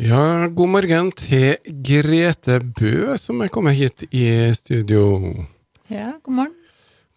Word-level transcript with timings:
Ja, 0.00 0.48
god 0.48 0.68
morgen 0.72 1.10
til 1.12 1.58
Grete 1.84 2.54
Bø, 2.64 3.18
som 3.20 3.42
er 3.44 3.50
kommet 3.52 3.76
hit 3.76 4.06
i 4.16 4.48
studio. 4.56 5.02
Ja, 5.92 6.14
god 6.24 6.36
morgen. 6.38 6.54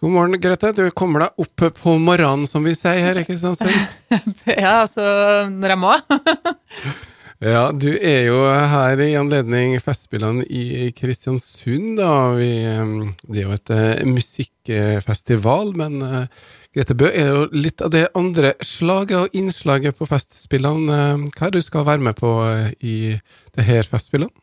God 0.04 0.12
morgen, 0.12 0.36
Grete. 0.43 0.74
Du 0.75 0.82
kommer 0.92 1.24
deg 1.24 1.46
opp 1.46 1.64
på 1.77 1.93
morgenen, 1.96 2.43
som 2.43 2.67
vi 2.67 2.74
sier 2.75 3.00
her 3.00 3.22
i 3.22 3.24
Kristiansund. 3.24 3.72
ja, 4.50 4.82
altså 4.82 5.06
når 5.48 5.75
jeg 5.77 5.80
må. 5.80 5.93
ja, 7.43 7.64
du 7.75 7.90
er 7.98 8.27
jo 8.29 8.39
her 8.47 8.99
i 9.04 9.13
anledning 9.20 9.75
Festspillene 9.83 10.45
i 10.47 10.91
Kristiansund, 10.95 11.97
da. 12.00 12.11
Vi, 12.38 12.51
det 13.27 13.41
er 13.41 13.47
jo 13.47 13.55
et 13.55 13.73
uh, 13.73 14.04
musikkfestival, 14.07 15.73
men 15.79 16.00
uh, 16.01 16.51
Grete 16.73 16.95
Bø 16.97 17.05
er 17.05 17.27
jo 17.29 17.41
litt 17.54 17.83
av 17.86 17.91
det 17.93 18.07
andre 18.18 18.55
slaget 18.65 19.18
og 19.19 19.36
innslaget 19.37 19.97
på 19.97 20.07
Festspillene. 20.09 21.01
Hva 21.36 21.45
er 21.45 21.54
det 21.54 21.61
du 21.61 21.65
skal 21.68 21.86
være 21.86 22.01
med 22.01 22.18
på 22.18 22.32
eh, 22.47 22.71
i 22.82 22.95
det 23.54 23.65
her 23.68 23.86
Festspillene? 23.86 24.33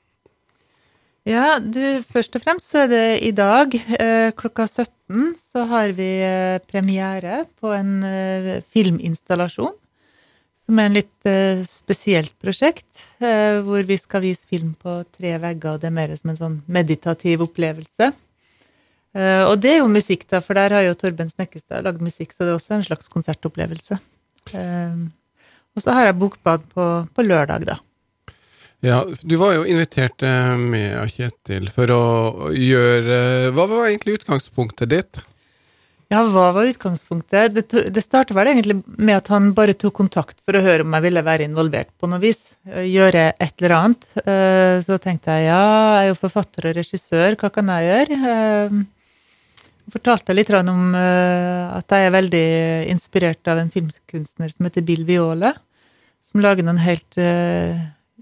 Ja, 1.26 1.58
du, 1.58 2.00
først 2.06 2.38
og 2.38 2.44
fremst 2.44 2.70
så 2.70 2.84
er 2.84 2.92
det 2.92 3.08
i 3.26 3.32
dag 3.34 3.74
eh, 3.74 4.30
klokka 4.38 4.64
17 4.70 5.34
så 5.42 5.66
har 5.68 5.90
vi 5.98 6.08
eh, 6.24 6.62
premiere 6.70 7.42
på 7.60 7.74
en 7.74 7.98
eh, 8.06 8.62
filminstallasjon. 8.62 9.74
Som 10.70 10.78
er 10.78 10.86
en 10.86 10.94
litt 10.94 11.26
eh, 11.26 11.64
spesielt 11.66 12.30
prosjekt, 12.38 13.00
eh, 13.18 13.56
hvor 13.66 13.82
vi 13.88 13.96
skal 13.98 14.22
vise 14.22 14.46
film 14.46 14.76
på 14.78 15.00
tre 15.10 15.32
vegger. 15.42 15.72
og 15.72 15.80
Det 15.82 15.88
er 15.88 15.96
mer 15.96 16.12
som 16.14 16.30
en 16.30 16.38
sånn 16.38 16.58
meditativ 16.70 17.42
opplevelse. 17.42 18.12
Eh, 19.18 19.42
og 19.48 19.56
det 19.58 19.72
er 19.72 19.80
jo 19.80 19.88
musikk, 19.90 20.28
da, 20.30 20.38
for 20.38 20.54
der 20.54 20.76
har 20.76 20.84
jo 20.86 20.94
Torben 20.94 21.32
Snekkestad 21.32 21.82
lagd 21.88 22.04
musikk, 22.06 22.30
så 22.30 22.46
det 22.46 22.52
er 22.52 22.60
også 22.60 22.76
en 22.76 22.86
slags 22.86 23.10
konsertopplevelse. 23.10 23.98
Uh, 24.54 25.10
og 25.74 25.82
så 25.82 25.96
har 25.96 26.06
jeg 26.06 26.20
bokbad 26.22 26.70
på, 26.70 26.86
på, 27.18 27.26
lørdag, 27.26 27.66
da. 27.66 27.80
Ja, 28.86 29.02
du 29.02 29.34
var 29.42 29.56
jo 29.58 29.66
invitert 29.66 30.22
eh, 30.22 30.54
med 30.54 31.02
Kjetil 31.10 31.66
for 31.74 31.90
å 31.92 32.04
gjøre 32.54 33.50
Hva 33.52 33.66
var 33.68 33.90
egentlig 33.90 34.20
utgangspunktet 34.20 34.94
ditt? 34.94 35.20
Ja, 36.10 36.24
hva 36.26 36.48
var 36.50 36.66
utgangspunktet? 36.66 37.52
Det, 37.54 37.82
det 37.94 38.02
startet 38.02 38.34
vel 38.34 38.48
egentlig 38.50 38.80
med 38.98 39.14
at 39.14 39.28
han 39.30 39.52
bare 39.54 39.76
tok 39.78 39.94
kontakt 40.00 40.40
for 40.42 40.58
å 40.58 40.62
høre 40.64 40.82
om 40.82 40.96
jeg 40.96 41.04
ville 41.04 41.22
være 41.22 41.46
involvert 41.46 41.92
på 42.02 42.10
noe 42.10 42.18
vis. 42.18 42.40
Gjøre 42.66 43.28
et 43.30 43.62
eller 43.62 43.76
annet. 43.76 44.08
Så 44.82 44.98
tenkte 44.98 45.36
jeg 45.38 45.46
ja, 45.46 45.60
jeg 45.60 46.08
er 46.08 46.10
jo 46.10 46.18
forfatter 46.18 46.66
og 46.66 46.74
regissør, 46.80 47.38
hva 47.38 47.52
kan 47.54 47.70
jeg 47.76 47.92
gjøre? 47.92 48.80
fortalte 49.90 50.34
litt 50.34 50.50
om 50.54 50.94
at 50.94 51.94
jeg 51.94 52.06
er 52.06 52.14
veldig 52.14 52.44
inspirert 52.92 53.48
av 53.50 53.58
en 53.58 53.72
filmkunstner 53.72 54.52
som 54.52 54.68
heter 54.68 54.84
Bill 54.86 55.02
Viole, 55.08 55.50
som 56.26 56.42
lager 56.42 56.66
noen 56.66 56.78
helt 56.82 57.18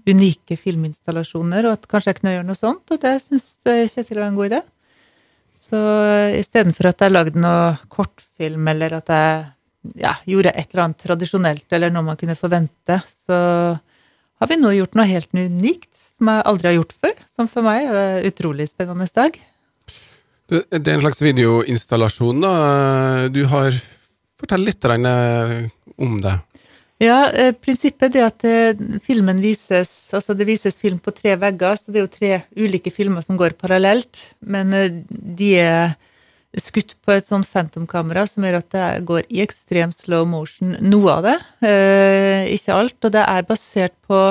unike 0.09 0.57
filminstallasjoner, 0.57 1.67
og 1.67 1.77
at 1.77 1.87
kanskje 1.89 2.13
jeg 2.13 2.19
kunne 2.19 2.33
gjøre 2.37 2.47
noe 2.47 2.57
sånt, 2.57 2.85
og 2.89 3.01
det 3.03 3.19
syns 3.21 3.51
Kjetil 3.65 4.21
var 4.21 4.29
en 4.29 4.39
god 4.39 4.51
idé. 4.51 4.61
Så 5.69 5.79
istedenfor 6.39 6.89
at 6.89 7.03
jeg 7.05 7.13
lagde 7.13 7.41
noe 7.41 7.75
kortfilm, 7.93 8.67
eller 8.71 8.97
at 8.97 9.11
jeg 9.13 10.01
ja, 10.01 10.15
gjorde 10.27 10.53
et 10.55 10.71
eller 10.73 10.87
annet 10.87 11.03
tradisjonelt, 11.05 11.67
eller 11.75 11.93
noe 11.93 12.07
man 12.09 12.19
kunne 12.19 12.37
forvente, 12.39 12.99
så 13.27 13.37
har 14.39 14.49
vi 14.49 14.57
nå 14.59 14.73
gjort 14.75 14.97
noe 14.97 15.07
helt 15.09 15.35
unikt 15.35 15.91
som 16.17 16.31
jeg 16.31 16.47
aldri 16.51 16.71
har 16.71 16.77
gjort 16.79 16.97
før. 16.99 17.21
Som 17.29 17.51
for 17.51 17.65
meg 17.65 17.85
er 17.85 18.01
en 18.01 18.27
utrolig 18.27 18.67
spennende 18.71 19.07
dag. 19.15 19.37
Det, 20.49 20.65
er 20.81 20.95
en 20.95 21.03
slags 21.05 21.21
videoinstallasjon, 21.21 22.41
da. 22.41 22.53
Du 23.29 23.43
har 23.51 23.75
Fortell 24.39 24.63
litt 24.63 24.85
om 24.87 26.13
det. 26.23 26.31
Ja, 26.99 27.29
eh, 27.31 27.53
prinsippet 27.55 28.17
er 28.19 28.27
at 28.27 28.43
eh, 28.43 28.79
filmen 29.05 29.39
vises 29.39 30.11
Altså 30.15 30.35
det 30.35 30.49
vises 30.49 30.75
film 30.75 30.97
på 30.99 31.13
tre 31.15 31.37
vegger, 31.39 31.79
så 31.79 31.93
det 31.93 32.01
er 32.01 32.05
jo 32.05 32.11
tre 32.11 32.31
ulike 32.59 32.91
filmer 32.91 33.23
som 33.23 33.39
går 33.39 33.55
parallelt. 33.59 34.25
Men 34.41 34.73
de 35.07 35.49
er 35.61 35.95
skutt 36.59 36.97
på 37.05 37.13
et 37.13 37.27
sånn 37.29 37.45
Phantom-kamera 37.47 38.25
som 38.27 38.43
gjør 38.43 38.59
at 38.59 38.71
det 38.73 38.85
går 39.07 39.27
i 39.29 39.43
ekstrem 39.45 39.93
slow 39.95 40.25
motion. 40.27 40.75
Noe 40.81 41.19
av 41.19 41.27
det, 41.27 41.37
ikke 42.55 42.73
alt. 42.75 42.97
Og 43.05 43.13
det 43.13 43.21
er 43.21 43.45
basert 43.47 43.95
på 44.09 44.23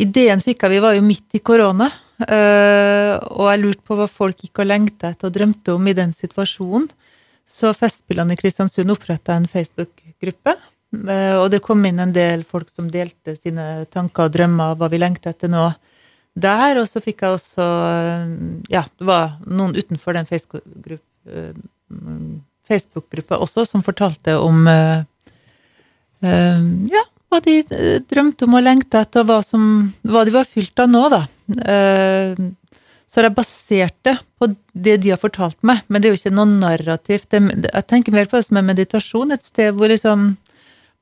Ideen 0.00 0.40
fikk 0.42 0.64
jeg, 0.64 0.72
vi 0.76 0.82
var 0.82 0.96
jo 0.96 1.04
midt 1.04 1.36
i 1.36 1.42
korona. 1.44 1.88
Uh, 2.16 3.20
og 3.36 3.50
jeg 3.50 3.60
lurte 3.60 3.84
på 3.84 3.96
hva 3.98 4.06
folk 4.08 4.40
gikk 4.40 4.62
og 4.62 4.70
lengta 4.70 5.10
etter 5.12 5.28
og 5.28 5.34
drømte 5.34 5.74
om 5.76 5.90
i 5.90 5.96
den 5.96 6.14
situasjonen. 6.16 6.88
Så 7.46 7.70
Festspillene 7.76 8.34
i 8.34 8.40
Kristiansund 8.40 8.90
oppretta 8.90 9.36
en 9.36 9.46
Facebook-gruppe. 9.50 10.56
Uh, 11.04 11.36
og 11.42 11.50
det 11.52 11.60
kom 11.64 11.84
inn 11.88 12.00
en 12.02 12.12
del 12.14 12.44
folk 12.48 12.68
som 12.72 12.90
delte 12.92 13.36
sine 13.38 13.84
tanker 13.92 14.22
og 14.26 14.34
drømmer 14.36 14.76
hva 14.78 14.88
vi 14.92 14.98
lengter 15.02 15.30
etter 15.34 15.48
nå 15.52 15.64
der. 16.34 16.80
Og 16.80 16.86
så 16.88 17.00
fikk 17.04 17.22
jeg 17.24 17.32
også 17.38 17.64
uh, 17.66 18.24
Ja, 18.72 18.82
det 18.86 19.06
var 19.08 19.24
noen 19.46 19.76
utenfor 19.76 20.12
den 20.16 20.26
Facebook-gruppa 22.66 23.34
også 23.38 23.64
som 23.68 23.82
fortalte 23.86 24.32
om 24.42 24.66
ja, 26.26 27.04
hva 27.30 27.42
de 27.44 27.56
eh, 27.62 27.98
drømte 28.08 28.46
om 28.46 28.56
og 28.56 28.64
lengta 28.64 29.02
etter, 29.04 29.24
og 29.24 29.30
hva, 29.30 29.40
som, 29.44 29.90
hva 30.06 30.24
de 30.26 30.34
var 30.34 30.48
fylt 30.48 30.78
av 30.82 30.90
nå, 30.92 31.02
da. 31.12 31.22
Eh, 31.72 32.46
så 33.06 33.20
har 33.20 33.28
jeg 33.28 33.36
basert 33.36 33.96
det 34.06 34.16
på 34.36 34.48
det 34.74 34.96
de 35.04 35.12
har 35.12 35.20
fortalt 35.20 35.58
meg, 35.66 35.84
men 35.86 36.02
det 36.02 36.08
er 36.08 36.14
jo 36.14 36.20
ikke 36.20 36.34
noe 36.34 36.50
narrativt. 36.50 37.36
jeg 37.36 37.86
tenker 37.86 38.14
mer 38.14 38.26
på 38.26 38.38
det 38.38 38.48
som 38.48 38.58
en 38.58 38.66
meditasjon, 38.66 39.32
et 39.32 39.46
sted 39.46 39.74
hvor 39.76 39.92
liksom 39.92 40.32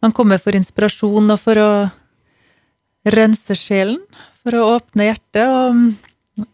man 0.04 0.12
kommer 0.12 0.40
for 0.42 0.56
inspirasjon 0.56 1.32
og 1.32 1.40
for 1.40 1.60
å 1.60 1.70
rense 3.14 3.56
sjelen, 3.56 4.00
for 4.44 4.58
å 4.58 4.66
åpne 4.76 5.08
hjertet 5.08 5.44
og 5.48 6.44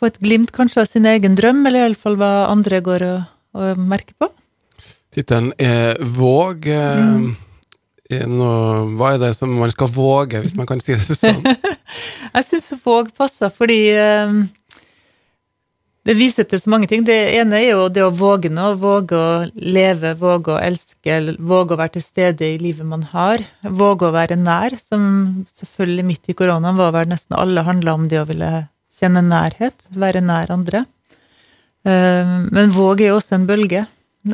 få 0.00 0.10
et 0.10 0.18
glimt 0.22 0.50
kanskje 0.54 0.82
av 0.82 0.90
sin 0.90 1.06
egen 1.06 1.36
drøm, 1.38 1.62
eller 1.68 1.86
iallfall 1.86 2.18
hva 2.18 2.32
andre 2.50 2.80
går 2.82 3.06
og, 3.06 3.20
og 3.58 3.84
merker 3.92 4.16
på. 4.18 4.30
Tittelen 5.14 5.52
er 5.58 5.96
Våg. 6.02 6.66
Mm 6.70 7.30
noe, 8.10 8.86
hva 8.98 9.14
er 9.14 9.20
det 9.22 9.34
som 9.36 9.52
man 9.54 9.70
skal 9.70 9.90
våge, 9.94 10.40
hvis 10.42 10.56
man 10.58 10.66
kan 10.68 10.80
si 10.82 10.96
det 10.98 11.16
sånn? 11.18 11.44
jeg 12.34 12.46
syns 12.46 12.72
våg 12.84 13.12
passer, 13.16 13.52
fordi 13.54 13.78
um, 14.26 14.40
det 16.08 16.16
viser 16.16 16.46
til 16.48 16.60
så 16.62 16.70
mange 16.72 16.88
ting. 16.88 17.02
Det 17.04 17.16
ene 17.36 17.58
er 17.58 17.74
jo 17.74 17.88
det 17.92 18.02
å 18.06 18.12
våge 18.14 18.48
noe. 18.52 18.72
Våge 18.80 19.18
å 19.18 19.32
leve, 19.52 20.14
våge 20.16 20.54
å 20.54 20.60
elske, 20.62 21.18
våge 21.36 21.76
å 21.76 21.80
være 21.80 21.98
til 21.98 22.06
stede 22.06 22.48
i 22.48 22.58
livet 22.62 22.88
man 22.88 23.04
har. 23.12 23.44
Våge 23.60 24.08
å 24.08 24.14
være 24.14 24.38
nær, 24.40 24.78
som 24.80 25.44
selvfølgelig 25.52 26.06
midt 26.08 26.32
i 26.32 26.36
koronaen 26.38 26.80
var 26.80 26.94
vel 26.96 27.12
nesten 27.12 27.36
alle 27.36 27.66
handla 27.68 27.98
om 27.98 28.08
det 28.08 28.22
å 28.22 28.26
ville 28.30 28.50
kjenne 29.00 29.22
nærhet, 29.28 29.86
være 29.92 30.24
nær 30.24 30.52
andre. 30.56 30.84
Um, 31.84 32.50
men 32.52 32.72
våg 32.72 33.00
er 33.00 33.12
jo 33.12 33.20
også 33.20 33.36
en 33.36 33.48
bølge. 33.48 33.86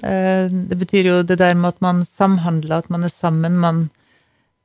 Eh, 0.03 0.51
det 0.51 0.79
betyr 0.79 1.07
jo 1.07 1.21
det 1.23 1.39
der 1.39 1.55
med 1.55 1.75
at 1.75 1.83
man 1.85 2.03
samhandler, 2.07 2.83
at 2.83 2.91
man 2.91 3.07
er 3.07 3.13
sammen, 3.13 3.59
man 3.63 3.89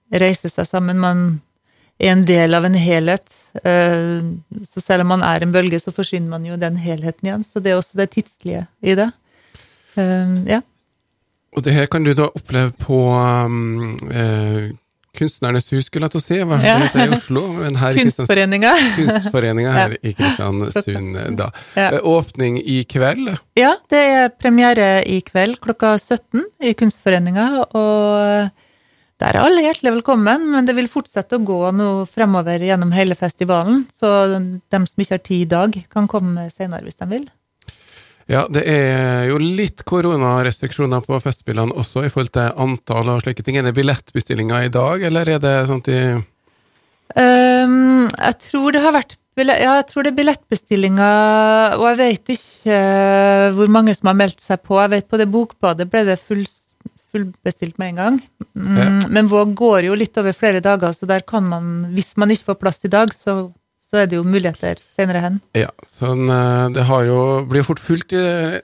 reiser 0.09 0.49
seg 0.49 0.65
sammen, 0.65 1.01
man 1.01 1.41
er 2.01 2.15
en 2.15 2.25
del 2.27 2.57
av 2.57 2.65
en 2.67 2.75
helhet. 2.77 3.37
Eh, 3.63 4.19
så 4.65 4.83
selv 4.83 5.05
om 5.05 5.13
man 5.13 5.25
er 5.25 5.45
en 5.45 5.53
bølge, 5.53 5.79
så 5.81 5.93
forsvinner 5.95 6.33
man 6.33 6.45
jo 6.47 6.59
den 6.59 6.79
helheten 6.81 7.29
igjen. 7.29 7.47
Så 7.47 7.63
det 7.63 7.73
er 7.73 7.79
også 7.79 8.01
det 8.01 8.11
tidslige 8.17 8.65
i 8.81 8.97
det. 8.99 9.09
Eh, 9.99 10.37
ja. 10.57 10.61
Og 11.51 11.65
det 11.65 11.75
her 11.75 11.89
kan 11.91 12.05
du 12.07 12.13
da 12.15 12.29
oppleve 12.31 12.71
på 12.79 13.01
um, 13.11 13.97
Kunstnernes 15.17 15.67
hus, 15.73 15.89
skulle 15.89 16.07
jeg 16.07 16.13
til 16.13 16.21
å 16.21 16.23
si. 16.23 16.37
Hva 16.47 16.57
ja. 16.63 16.77
i 16.79 17.09
Oslo? 17.11 17.41
Kunstforeninga. 17.97 18.71
Kunstforeninga 18.95 19.73
her 19.75 19.95
i 19.99 20.13
Kristiansund, 20.15 21.17
da. 21.39 21.49
Ja. 21.75 21.89
Eh, 21.97 21.99
åpning 22.07 22.61
i 22.63 22.79
kveld? 22.87 23.33
Ja, 23.59 23.73
det 23.91 24.01
er 24.13 24.31
premiere 24.31 25.01
i 25.03 25.19
kveld 25.27 25.59
klokka 25.63 25.97
17 25.99 26.45
i 26.63 26.71
Kunstforeninga. 26.79 27.47
Og 27.75 28.70
der 29.21 29.37
er 29.37 29.45
alle 29.45 29.61
hjertelig 29.61 29.99
velkommen, 29.99 30.47
men 30.53 30.65
det 30.65 30.73
vil 30.77 30.89
fortsette 30.89 31.37
å 31.37 31.45
gå 31.45 31.59
nå 31.77 31.89
fremover 32.09 32.63
gjennom 32.65 32.93
hele 32.95 33.17
festivalen. 33.17 33.83
Så 33.93 34.09
dem 34.33 34.87
som 34.89 35.03
ikke 35.03 35.17
har 35.17 35.23
tid 35.27 35.43
i 35.45 35.51
dag, 35.51 35.77
kan 35.93 36.09
komme 36.09 36.47
senere 36.49 36.87
hvis 36.87 36.97
de 36.97 37.09
vil. 37.11 37.29
Ja, 38.31 38.45
det 38.49 38.63
er 38.69 39.27
jo 39.27 39.37
litt 39.41 39.83
koronarestriksjoner 39.87 41.03
på 41.05 41.19
Festspillene 41.21 41.75
også, 41.77 42.05
i 42.05 42.11
forhold 42.11 42.33
til 42.37 42.53
antall 42.63 43.11
og 43.13 43.23
slike 43.25 43.43
ting. 43.45 43.59
Er 43.59 43.67
det 43.67 43.75
billettbestillinger 43.77 44.67
i 44.67 44.73
dag, 44.73 45.03
eller 45.09 45.35
er 45.35 45.41
det 45.43 45.55
sånn 45.69 45.83
i 45.91 46.01
um, 47.17 48.07
Jeg 48.07 48.37
tror 48.47 48.71
det 48.73 48.85
har 48.85 48.95
vært 48.95 49.17
ja, 49.41 49.77
jeg 49.79 49.85
tror 49.87 50.03
det 50.03 50.11
er 50.11 50.17
billettbestillinger, 50.17 51.77
og 51.79 51.85
jeg 51.87 51.97
vet 52.01 52.33
ikke 52.33 52.75
uh, 52.77 53.45
hvor 53.55 53.69
mange 53.73 53.93
som 53.95 54.11
har 54.11 54.17
meldt 54.19 54.43
seg 54.43 54.59
på. 54.65 54.75
Jeg 54.81 54.91
vet 54.91 55.07
på 55.09 55.19
det 55.21 55.29
Bokbadet 55.31 55.87
ble 55.89 56.03
det 56.09 56.17
full, 56.19 56.43
fullbestilt 57.11 57.79
med 57.81 57.93
en 57.93 58.01
gang. 58.01 58.19
Mm, 58.55 58.77
ja. 58.77 58.89
Men 59.09 59.31
Våg 59.31 59.55
går 59.57 59.89
jo 59.89 59.97
litt 59.97 60.17
over 60.21 60.35
flere 60.37 60.63
dager, 60.63 60.93
så 60.95 61.09
der 61.09 61.25
kan 61.27 61.47
man, 61.47 61.71
hvis 61.95 62.15
man 62.21 62.33
ikke 62.33 62.51
får 62.51 62.61
plass 62.61 62.85
i 62.87 62.93
dag, 62.93 63.13
så 63.15 63.51
så 63.91 63.99
er 63.99 64.05
det 64.07 64.15
jo 64.15 64.23
muligheter 64.23 64.79
senere 64.79 65.19
hen. 65.19 65.39
Ja, 65.57 65.67
sånn, 65.91 66.21
eh, 66.31 66.69
det 66.71 66.85
har 66.87 67.01
jo, 67.09 67.17
blir 67.51 67.65
fort 67.67 67.81
fullt 67.83 68.13
i 68.15 68.21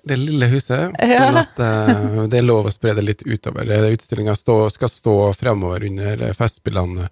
det 0.08 0.18
lille 0.22 0.48
huset, 0.48 0.96
ja. 1.04 1.26
sånn 1.26 1.40
at 1.42 1.60
uh, 1.60 2.22
det 2.32 2.40
er 2.40 2.46
lov 2.48 2.70
å 2.70 2.72
spre 2.72 2.94
det 2.96 3.04
litt 3.04 3.26
utover. 3.28 3.68
Utstillinga 3.92 4.38
skal 4.40 4.92
stå 4.94 5.18
fremover 5.36 5.84
under 5.90 6.24
Festspillene 6.38 7.10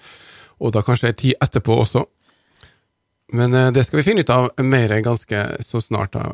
og 0.63 0.71
da 0.71 0.83
kanskje 0.85 1.11
ei 1.11 1.17
tid 1.19 1.43
etterpå 1.43 1.75
også. 1.83 2.05
Men 3.35 3.53
eh, 3.57 3.71
det 3.75 3.83
skal 3.83 3.99
vi 3.99 4.07
finne 4.07 4.23
ut 4.23 4.31
av 4.31 4.47
mer 4.63 4.95
ganske 5.03 5.45
så 5.65 5.81
snart. 5.83 6.15
da. 6.15 6.29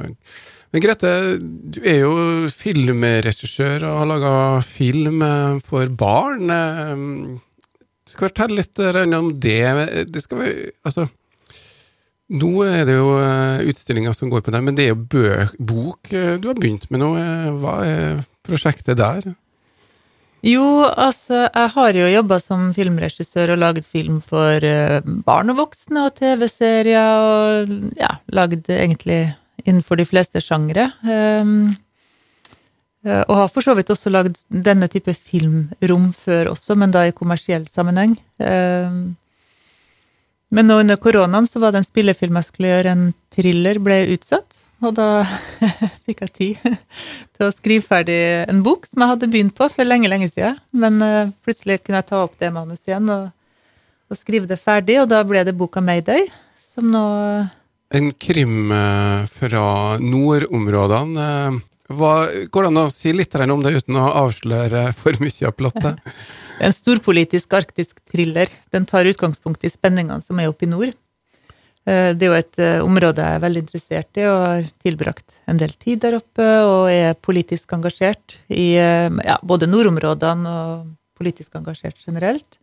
Men 0.71 0.83
Grete, 0.85 1.09
du 1.41 1.81
er 1.83 1.97
jo 2.06 2.12
filmregissør 2.47 3.83
og 3.89 3.97
har 4.00 4.07
laga 4.07 4.35
film 4.63 5.23
eh, 5.25 5.57
for 5.68 5.91
barn. 6.00 6.47
Du 6.47 8.13
skal 8.13 8.29
fortelle 8.29 8.62
litt 8.62 8.79
om 9.18 9.33
det. 9.35 10.07
det 10.07 10.23
skal 10.23 10.39
vi, 10.39 10.53
altså, 10.88 11.09
nå 12.31 12.51
er 12.63 12.88
det 12.88 12.95
jo 12.95 13.12
utstillinger 13.68 14.15
som 14.15 14.31
går 14.31 14.45
på 14.45 14.56
det, 14.56 14.63
men 14.63 14.79
det 14.79 14.88
er 14.88 14.94
jo 14.94 15.03
bøk, 15.12 15.59
bok 15.59 16.12
du 16.12 16.47
har 16.47 16.56
begynt 16.56 16.88
med 16.91 17.03
nå. 17.03 17.12
Hva 17.59 17.75
er 17.83 18.24
prosjektet 18.47 19.00
der? 19.00 19.33
Jo, 20.47 20.88
altså, 20.88 21.44
jeg 21.51 21.74
har 21.75 22.00
jo 22.00 22.07
jobba 22.15 22.39
som 22.41 22.71
filmregissør 22.74 23.53
og 23.53 23.62
laget 23.62 23.85
film 23.85 24.24
for 24.24 24.63
barn 25.27 25.51
og 25.51 25.59
voksne 25.59 26.07
og 26.07 26.15
TV-serier, 26.17 27.27
og 27.27 27.75
ja, 28.00 28.15
lagd 28.31 28.71
egentlig 28.71 29.21
innenfor 29.66 30.00
de 30.00 30.08
fleste 30.08 30.42
sjangre. 30.44 30.90
Um, 31.06 31.72
og 33.02 33.34
har 33.34 33.48
for 33.50 33.66
så 33.66 33.74
vidt 33.74 33.90
også 33.90 34.12
lagd 34.13 34.38
denne 34.54 34.86
type 34.92 35.13
filmrom 35.18 36.12
før 36.13 36.52
også, 36.52 36.75
men 36.78 36.94
da 36.94 37.08
i 37.10 37.16
kommersiell 37.18 37.66
sammenheng. 37.72 38.13
Um, 38.38 39.16
men 40.52 40.68
nå 40.68 40.81
under 40.84 41.00
koronaen 41.00 41.48
så 41.48 41.62
var 41.63 41.72
det 41.72 41.81
en 41.81 41.88
spillefilm 41.88 42.38
jeg 42.38 42.50
skulle 42.50 42.74
gjøre, 42.74 42.94
en 42.94 43.13
thriller, 43.34 43.80
ble 43.81 44.04
utsatt. 44.13 44.58
Og 44.81 44.96
da 44.98 45.24
fikk 46.06 46.24
jeg 46.25 46.34
tid 46.36 46.80
til 47.38 47.48
å 47.48 47.54
skrive 47.54 47.86
ferdig 47.86 48.18
en 48.50 48.63
bok 48.66 48.88
som 48.90 49.04
jeg 49.04 49.13
hadde 49.13 49.30
begynt 49.31 49.56
på 49.58 49.69
for 49.72 49.88
lenge, 49.88 50.10
lenge 50.12 50.28
siden. 50.31 50.58
Men 50.74 51.00
uh, 51.06 51.31
plutselig 51.46 51.81
kunne 51.81 52.02
jeg 52.02 52.10
ta 52.12 52.24
opp 52.25 52.36
det 52.42 52.52
manuset 52.54 52.92
igjen 52.92 53.10
og, 53.13 53.30
og, 54.10 54.19
skrive 54.19 54.50
det 54.50 54.60
ferdig, 54.60 55.00
og 55.04 55.10
da 55.13 55.22
ble 55.28 55.46
det 55.48 55.56
boka 55.58 55.84
Mayday, 55.86 56.28
som 56.74 56.90
nå 56.92 57.06
En 57.91 58.11
krim 58.15 58.71
uh, 58.71 59.27
fra 59.27 59.97
nordområdene. 59.99 61.27
Hva, 61.91 62.13
går 62.47 62.63
det 62.63 62.69
an 62.71 62.79
å 62.85 62.91
si 62.93 63.11
litt 63.11 63.35
om 63.35 63.63
det 63.63 63.73
uten 63.81 63.97
å 63.99 64.07
avsløre 64.23 64.91
for 64.95 65.17
mye 65.19 65.49
av 65.49 65.55
plottet? 65.57 65.99
en 66.65 66.73
storpolitisk 66.75 67.53
arktisk 67.57 67.99
thriller. 68.07 68.51
Den 68.71 68.88
tar 68.88 69.09
utgangspunkt 69.09 69.65
i 69.67 69.71
spenningene 69.71 70.23
som 70.23 70.39
er 70.39 70.51
oppe 70.51 70.67
i 70.67 70.71
nord. 70.71 70.93
Eh, 71.89 72.13
det 72.15 72.27
er 72.27 72.29
jo 72.29 72.38
et 72.38 72.61
eh, 72.61 72.79
område 72.85 73.25
jeg 73.25 73.39
er 73.39 73.43
veldig 73.43 73.65
interessert 73.65 74.21
i, 74.21 74.25
og 74.29 74.39
har 74.45 74.71
tilbrakt 74.85 75.35
en 75.49 75.59
del 75.59 75.73
tid 75.81 76.03
der 76.05 76.19
oppe. 76.21 76.47
Og 76.69 76.88
er 76.93 77.19
politisk 77.19 77.75
engasjert 77.77 78.39
i 78.47 78.71
eh, 78.79 79.09
ja, 79.25 79.38
både 79.43 79.69
nordområdene 79.69 80.55
og 80.63 80.89
politisk 81.19 81.57
engasjert 81.59 81.99
generelt. 82.05 82.59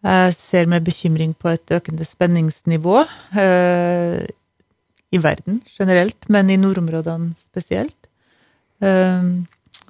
Jeg 0.00 0.32
ser 0.32 0.68
med 0.68 0.84
bekymring 0.86 1.34
på 1.36 1.50
et 1.52 1.72
økende 1.76 2.06
spenningsnivå 2.08 3.02
eh, 3.36 4.22
i 5.10 5.18
verden 5.22 5.60
generelt, 5.74 6.28
men 6.28 6.50
i 6.50 6.58
nordområdene 6.60 7.34
spesielt. 7.50 7.96
Eh, 8.80 9.32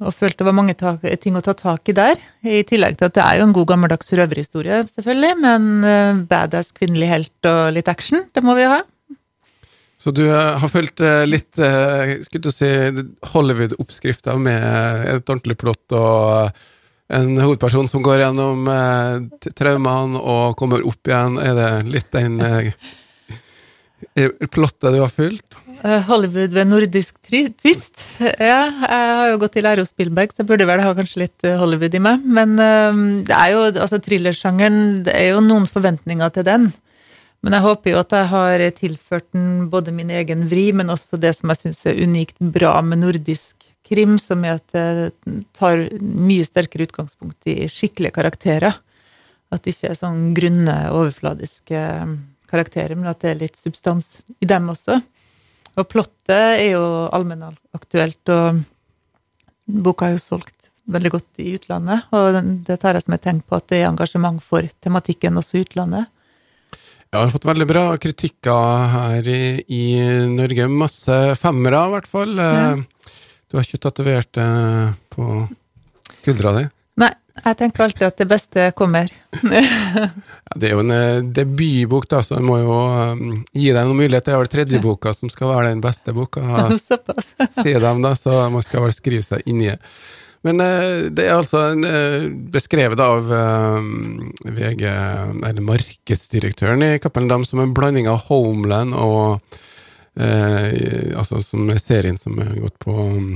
og 0.01 0.15
følte 0.17 0.41
det 0.41 0.49
var 0.49 0.57
mange 0.57 0.77
ting 1.21 1.37
å 1.37 1.43
ta 1.45 1.53
tak 1.57 1.91
i 1.93 1.97
der. 1.97 2.21
I 2.41 2.63
tillegg 2.69 2.97
til 2.97 3.11
at 3.11 3.17
det 3.19 3.25
er 3.25 3.41
jo 3.41 3.49
en 3.49 3.57
god 3.57 3.69
gammeldags 3.75 4.15
røverhistorie, 4.17 4.81
selvfølgelig, 4.89 5.33
men 5.43 5.67
uh, 5.85 6.23
badass 6.31 6.73
kvinnelig 6.77 7.11
helt 7.11 7.49
og 7.51 7.61
litt 7.77 7.91
action, 7.93 8.25
det 8.33 8.45
må 8.45 8.57
vi 8.57 8.65
jo 8.65 8.73
ha. 8.73 8.81
Så 10.01 10.15
du 10.17 10.23
uh, 10.25 10.57
har 10.63 10.73
fulgt 10.73 11.03
uh, 11.05 11.27
litt 11.29 11.53
skulle 11.53 12.47
du 12.47 12.53
si, 12.55 12.71
Hollywood-oppskrifta 13.35 14.39
med 14.41 14.65
et 15.11 15.21
ordentlig 15.27 15.59
plott 15.61 15.97
og 15.99 16.65
en 17.13 17.37
hovedperson 17.43 17.91
som 17.91 18.05
går 18.07 18.23
gjennom 18.23 18.69
traumene 19.59 20.21
og 20.23 20.57
kommer 20.57 20.85
opp 20.87 21.11
igjen. 21.11 21.41
Er 21.43 21.57
det 21.59 21.71
litt 21.91 22.09
den 22.15 22.39
plottet 24.51 24.95
du 24.95 25.01
har 25.01 25.13
fulgt? 25.13 25.57
Eh, 25.81 26.03
Hollywood 26.05 26.53
ved 26.53 26.69
nordisk 26.69 27.17
twist. 27.25 28.03
Ja, 28.21 28.61
jeg 28.69 29.15
har 29.17 29.31
jo 29.31 29.39
gått 29.41 29.57
lære 29.57 29.81
hos 29.81 29.93
Spielberg, 29.95 30.35
så 30.35 30.43
jeg 30.43 30.51
burde 30.51 30.67
vel 30.69 30.83
ha 30.85 30.93
kanskje 30.97 31.23
litt 31.23 31.47
eh, 31.49 31.57
Hollywood 31.57 31.97
i 31.97 32.03
meg. 32.05 32.27
Men 32.27 32.53
eh, 32.61 33.01
det 33.29 33.37
er 33.37 33.55
jo, 33.55 33.63
altså 33.71 34.01
thrillersjangeren, 34.05 35.01
det 35.07 35.15
er 35.17 35.31
jo 35.33 35.45
noen 35.45 35.69
forventninger 35.71 36.35
til 36.37 36.47
den. 36.49 36.69
Men 37.41 37.57
jeg 37.57 37.65
håper 37.65 37.95
jo 37.95 38.01
at 38.03 38.13
jeg 38.13 38.29
har 38.35 38.67
tilført 38.77 39.31
den 39.33 39.71
både 39.73 39.95
min 39.97 40.13
egen 40.13 40.45
vri, 40.51 40.67
men 40.77 40.93
også 40.93 41.17
det 41.21 41.33
som 41.39 41.53
jeg 41.53 41.63
syns 41.63 41.87
er 41.89 42.03
unikt 42.05 42.37
bra 42.53 42.75
med 42.85 43.01
nordisk 43.01 43.65
krim, 43.89 44.19
som 44.21 44.45
er 44.45 44.59
at 44.59 44.77
det 44.77 45.39
tar 45.57 45.87
mye 46.01 46.45
sterkere 46.45 46.85
utgangspunkt 46.91 47.49
i 47.49 47.65
skikkelige 47.73 48.13
karakterer. 48.19 48.77
At 49.51 49.65
det 49.65 49.73
ikke 49.73 49.95
er 49.95 49.99
sånn 49.99 50.21
grunne, 50.37 50.77
overfladiske 50.93 51.81
karakterer, 52.51 52.99
men 52.99 53.11
at 53.11 53.23
det 53.23 53.33
er 53.33 53.41
litt 53.41 53.59
substans 53.59 54.19
i 54.43 54.49
dem 54.51 54.69
også. 54.73 54.99
Og 55.79 55.89
plottet 55.89 56.37
er 56.37 56.73
jo 56.73 56.85
allmennaktuelt, 57.15 58.33
og 58.35 58.63
boka 59.87 60.09
er 60.09 60.17
jo 60.17 60.25
solgt 60.25 60.71
veldig 60.91 61.13
godt 61.15 61.43
i 61.43 61.55
utlandet. 61.59 62.09
Og 62.17 62.41
det 62.67 62.79
tar 62.83 62.99
jeg 62.99 63.07
som 63.07 63.15
et 63.15 63.23
tegn 63.25 63.43
på 63.47 63.59
at 63.59 63.69
det 63.71 63.83
er 63.83 63.91
engasjement 63.91 64.43
for 64.43 64.67
tematikken 64.83 65.39
også 65.39 65.61
i 65.61 65.65
utlandet. 65.69 66.11
Jeg 67.11 67.19
har 67.19 67.33
fått 67.33 67.47
veldig 67.49 67.67
bra 67.67 67.85
kritikker 67.99 68.91
her 68.93 69.29
i, 69.31 69.43
i 69.67 69.85
Norge. 70.31 70.69
Masse 70.71 71.17
femmere, 71.41 71.81
i 71.89 71.95
hvert 71.97 72.11
fall. 72.11 72.37
Ja. 72.39 72.75
Du 73.51 73.59
har 73.59 73.67
ikke 73.67 73.83
tatovert 73.83 74.31
det 74.39 74.51
på 75.11 75.27
skuldra 76.21 76.55
di? 76.55 76.69
Jeg 77.39 77.57
tenker 77.57 77.85
alltid 77.87 78.07
at 78.09 78.21
det 78.21 78.27
beste 78.29 78.67
kommer. 78.77 79.11
ja, 79.41 80.09
det 80.57 80.69
er 80.69 80.75
jo 80.75 80.83
en 80.83 80.93
uh, 80.93 81.27
debutbok, 81.37 82.09
da, 82.11 82.23
så 82.27 82.37
jeg 82.37 82.47
må 82.47 82.59
jo 82.61 82.77
um, 82.77 83.41
gi 83.55 83.71
deg 83.71 83.87
noen 83.87 83.99
muligheter. 83.99 84.33
Det 84.33 84.37
er 84.37 84.43
vel 84.43 84.53
tredje 84.53 84.81
boka 84.85 85.13
som 85.17 85.33
skal 85.33 85.53
være 85.55 85.73
den 85.73 85.83
beste 85.85 86.15
boka. 86.17 86.43
Såpass. 86.89 87.33
Se 87.63 87.77
dem, 87.77 88.03
da, 88.05 88.15
så 88.19 88.43
man 88.53 88.65
skal 88.67 88.85
vel 88.87 88.97
skrive 88.97 89.27
seg 89.27 89.47
inn 89.51 89.63
i 89.65 89.71
det. 89.71 89.79
Men 90.47 90.63
uh, 90.65 91.09
det 91.13 91.27
er 91.29 91.37
altså 91.39 91.67
uh, 91.77 92.29
beskrevet 92.53 93.03
av 93.05 93.29
VG, 94.45 94.87
eller 94.87 95.67
markedsdirektøren 95.67 96.87
i 96.87 96.95
Cappelen 97.03 97.31
Dam, 97.31 97.47
som 97.49 97.63
en 97.63 97.77
blanding 97.77 98.11
av 98.11 98.27
Homeland 98.29 98.97
og 98.99 99.59
altså 100.21 101.39
som 101.41 101.69
serien 101.81 102.17
som 102.19 102.35
er 102.43 102.51
gått 102.61 102.75
på 102.83 102.93
um, 102.93 103.29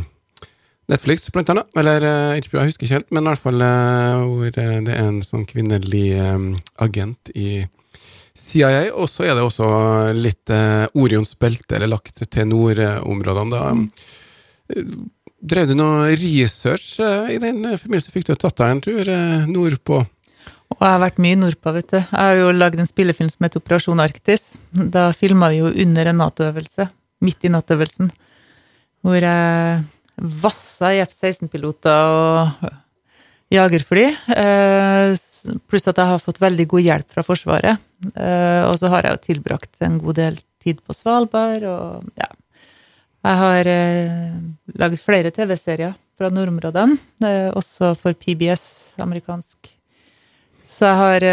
Netflix, 0.91 1.31
blant 1.33 1.49
annet. 1.53 1.71
Eller 1.81 2.05
HBO, 2.45 2.61
jeg 2.61 2.73
husker 2.73 2.87
ikke 2.87 2.99
helt, 2.99 3.11
men 3.15 3.25
i 3.25 3.33
hvert 3.33 3.45
fall 3.47 3.65
uh, 3.65 4.25
hvor 4.29 4.51
eh, 4.51 4.77
det 4.85 4.93
er 4.93 5.09
en 5.09 5.23
sånn 5.25 5.47
kvinnelig 5.49 6.07
um, 6.21 6.51
agent 6.85 7.33
i 7.33 7.65
CIA. 8.37 8.91
Og 8.93 9.09
så 9.09 9.29
er 9.29 9.39
det 9.39 9.47
også 9.47 9.69
litt 10.17 10.53
uh, 10.53 10.85
Orions 11.01 11.33
belte, 11.41 11.79
eller 11.79 11.95
lagt 11.95 12.21
til 12.21 12.51
nordområdene. 12.51 13.55
Da 13.55 13.71
mm. 13.79 15.07
drev 15.55 15.71
du 15.71 15.77
noe 15.79 16.13
research 16.21 16.99
uh, 17.01 17.33
i 17.33 17.41
den 17.41 17.65
forbindelse? 17.65 18.13
Fikk 18.13 18.29
du 18.29 18.35
tatt 18.37 18.61
deg 18.61 18.75
en 18.75 18.85
tur 18.85 19.15
nordpå? 19.49 20.03
Og 20.75 20.81
jeg 20.83 20.91
har 20.91 21.01
vært 21.01 21.21
mye 21.23 21.39
nordpå, 21.39 21.73
vet 21.77 21.91
du. 21.93 21.99
Jeg 22.01 22.19
har 22.19 22.37
jo 22.39 22.53
lagd 22.53 22.81
en 22.83 22.89
spillefilm 22.89 23.29
som 23.31 23.47
heter 23.47 23.63
Operasjon 23.63 24.03
Arktis. 24.03 24.55
Da 24.73 25.09
filma 25.17 25.53
vi 25.53 25.61
jo 25.63 25.73
under 25.85 26.11
en 26.11 26.19
Nato-øvelse. 26.21 26.89
Midt 27.25 27.47
i 27.47 27.53
Nato-øvelsen. 27.53 28.11
Hvor 29.05 29.21
jeg 29.23 29.85
vassa 30.17 30.93
i 30.95 31.03
F-16-piloter 31.05 32.15
og 32.15 32.73
jagerfly. 33.55 34.05
Eh, 34.37 35.15
pluss 35.69 35.91
at 35.91 36.01
jeg 36.01 36.11
har 36.11 36.23
fått 36.23 36.41
veldig 36.43 36.67
god 36.71 36.87
hjelp 36.87 37.17
fra 37.17 37.25
Forsvaret. 37.27 37.83
Eh, 38.15 38.63
og 38.69 38.79
så 38.81 38.91
har 38.93 39.07
jeg 39.07 39.17
jo 39.17 39.25
tilbrakt 39.29 39.85
en 39.85 39.99
god 40.03 40.21
del 40.21 40.41
tid 40.65 40.81
på 40.85 40.97
Svalbard, 40.97 41.67
og 41.69 42.09
ja. 42.21 42.31
Jeg 43.25 43.41
har 43.41 43.69
eh, 43.73 44.33
laget 44.77 45.01
flere 45.01 45.33
TV-serier 45.33 45.95
fra 46.15 46.29
nordområdene, 46.31 46.99
også 47.57 47.95
for 47.99 48.15
PBS, 48.15 48.95
amerikansk. 49.03 49.71
Så 50.65 50.87
jeg 50.87 50.97
har 51.01 51.25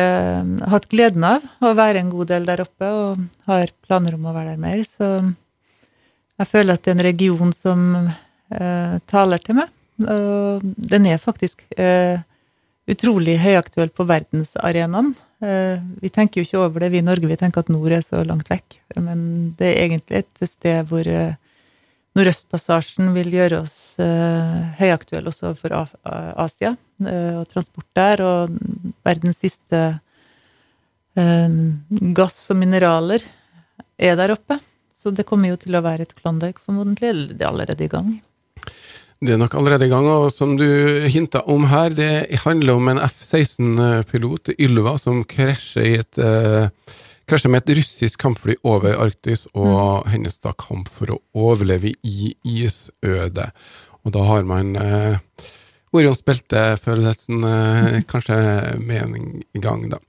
hatt 0.72 0.88
gleden 0.92 1.24
av 1.24 1.44
å 1.64 1.70
være 1.78 2.02
en 2.02 2.10
god 2.12 2.32
del 2.32 2.48
der 2.48 2.64
oppe, 2.64 2.88
og 2.90 3.22
har 3.48 3.70
planer 3.86 4.18
om 4.18 4.26
å 4.26 4.34
være 4.34 4.56
der 4.56 4.64
mer. 4.64 4.82
Så 4.88 5.12
jeg 6.42 6.50
føler 6.50 6.74
at 6.74 6.82
det 6.84 6.92
er 6.92 6.98
en 6.98 7.06
region 7.06 7.54
som 7.54 7.86
taler 9.08 9.40
til 9.44 9.56
meg. 9.62 9.70
Og 10.10 10.64
den 10.64 11.08
er 11.10 11.22
faktisk 11.22 11.64
eh, 11.78 12.22
utrolig 12.90 13.38
høyaktuell 13.42 13.92
på 13.94 14.06
verdensarenaen. 14.10 15.14
Eh, 15.42 15.82
vi 16.02 16.12
tenker 16.14 16.42
jo 16.42 16.48
ikke 16.48 16.64
over 16.64 16.84
det, 16.84 16.92
vi 16.94 17.02
i 17.02 17.06
Norge. 17.06 17.30
Vi 17.30 17.40
tenker 17.40 17.64
at 17.64 17.72
nord 17.74 17.94
er 17.94 18.04
så 18.06 18.24
langt 18.28 18.50
vekk. 18.52 18.80
Men 18.98 19.54
det 19.60 19.72
er 19.72 19.84
egentlig 19.86 20.24
et 20.24 20.46
sted 20.50 20.90
hvor 20.90 21.08
Nordøstpassasjen 22.12 23.14
vil 23.16 23.30
gjøre 23.32 23.62
oss 23.64 23.76
høyaktuelle 24.82 25.32
også 25.32 25.54
for 25.56 25.78
Asia. 25.78 26.76
og 27.08 27.46
transport 27.48 27.88
der. 27.96 28.24
Og 28.26 28.58
verdens 29.06 29.40
siste 29.40 29.84
gass 31.16 32.44
og 32.52 32.60
mineraler 32.60 33.24
er 33.96 34.20
der 34.20 34.36
oppe. 34.36 34.60
Så 34.92 35.14
det 35.16 35.26
kommer 35.26 35.54
jo 35.54 35.62
til 35.62 35.74
å 35.78 35.82
være 35.82 36.04
et 36.04 36.14
Klondyke, 36.18 36.60
formodentlig. 36.60 37.14
Eller 37.14 37.32
det 37.34 37.46
er 37.46 37.54
allerede 37.54 37.88
i 37.88 37.90
gang. 37.96 38.12
Det 39.22 39.36
er 39.36 39.38
nok 39.38 39.54
allerede 39.54 39.86
i 39.86 39.92
gang, 39.92 40.08
og 40.10 40.32
som 40.34 40.56
du 40.58 40.66
hinta 41.14 41.44
om 41.46 41.68
her, 41.70 41.94
det 41.94 42.40
handler 42.42 42.80
om 42.80 42.88
en 42.90 43.02
F-16-pilot, 43.06 44.56
Ylva, 44.58 44.96
som 44.98 45.20
krasjer, 45.30 45.86
i 45.86 46.00
et, 46.02 46.18
eh, 46.18 46.96
krasjer 47.30 47.54
med 47.54 47.62
et 47.62 47.78
russisk 47.78 48.18
kampfly 48.24 48.56
over 48.66 48.98
Arktis, 48.98 49.46
og 49.54 50.08
mm. 50.08 50.10
hennes 50.16 50.42
da 50.42 50.56
kamp 50.58 50.90
for 50.90 51.14
å 51.14 51.20
overleve 51.38 51.94
i 52.02 52.32
isødet. 52.42 53.52
Og 54.02 54.16
da 54.16 54.24
har 54.26 54.48
man 54.50 54.74
eh, 54.82 55.20
Orions 55.94 56.24
belte-følelsen 56.26 57.46
eh, 57.46 58.00
kanskje 58.12 58.40
med 58.82 59.06
en 59.06 59.62
gang, 59.62 59.86
da. 59.94 60.02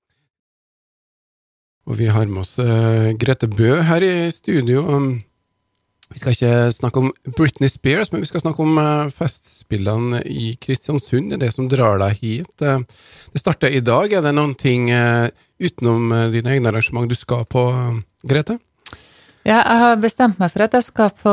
Og 1.85 2.01
vi 2.01 2.09
har 2.09 2.33
med 2.33 2.47
oss 2.47 2.57
eh, 2.65 3.13
Grete 3.21 3.51
Bø 3.51 3.75
her 3.85 4.09
i 4.09 4.31
studio. 4.33 4.87
Um, 4.89 5.11
vi 6.13 6.21
skal 6.21 6.35
ikke 6.35 6.57
snakke 6.75 7.01
om 7.01 7.11
Britney 7.37 7.71
Spears, 7.71 8.11
men 8.13 8.23
vi 8.23 8.29
skal 8.29 8.43
snakke 8.43 8.65
om 8.65 8.77
uh, 8.79 9.11
festspillene 9.13 10.23
i 10.29 10.53
Kristiansund. 10.61 11.33
Det 11.41 11.49
som 11.55 11.69
drar 11.71 12.01
deg 12.03 12.21
hit. 12.21 12.53
Uh, 12.61 12.83
det 13.33 13.41
starter 13.41 13.73
i 13.73 13.83
dag. 13.85 14.13
Er 14.13 14.25
det 14.25 14.35
noen 14.37 14.55
ting 14.59 14.91
uh, 14.93 15.31
utenom 15.63 16.13
dine 16.35 16.57
egne 16.57 16.73
arrangement 16.73 17.09
du 17.09 17.17
skal 17.17 17.47
på, 17.49 17.65
Grete? 18.29 18.59
Ja, 19.47 19.59
jeg 19.59 19.79
har 19.83 20.03
bestemt 20.03 20.39
meg 20.43 20.53
for 20.53 20.65
at 20.67 20.75
jeg 20.77 20.87
skal 20.87 21.15
på 21.19 21.33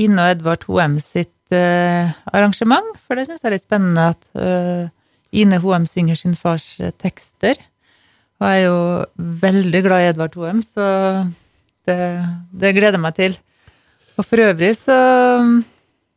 Ine 0.00 0.24
og 0.24 0.34
Edvard 0.34 0.66
Hoem 0.68 0.98
sitt 1.00 1.30
arrangement. 1.54 2.96
For 3.04 3.16
det 3.16 3.28
syns 3.28 3.44
jeg 3.44 3.50
er 3.50 3.54
litt 3.54 3.64
spennende 3.64 4.10
at 4.12 4.90
Ine 5.32 5.60
Hoem 5.62 5.86
synger 5.88 6.18
sin 6.20 6.36
fars 6.36 6.66
tekster. 7.00 7.60
Og 8.40 8.48
jeg 8.48 8.64
er 8.64 8.66
jo 8.66 8.78
veldig 9.44 9.82
glad 9.86 10.04
i 10.04 10.10
Edvard 10.12 10.36
Hoem, 10.40 10.60
så 10.64 10.86
det, 11.88 11.98
det 12.52 12.74
gleder 12.76 12.98
jeg 12.98 13.04
meg 13.04 13.16
til. 13.20 13.36
Og 14.14 14.26
for 14.26 14.42
øvrig 14.44 14.74
så 14.78 14.96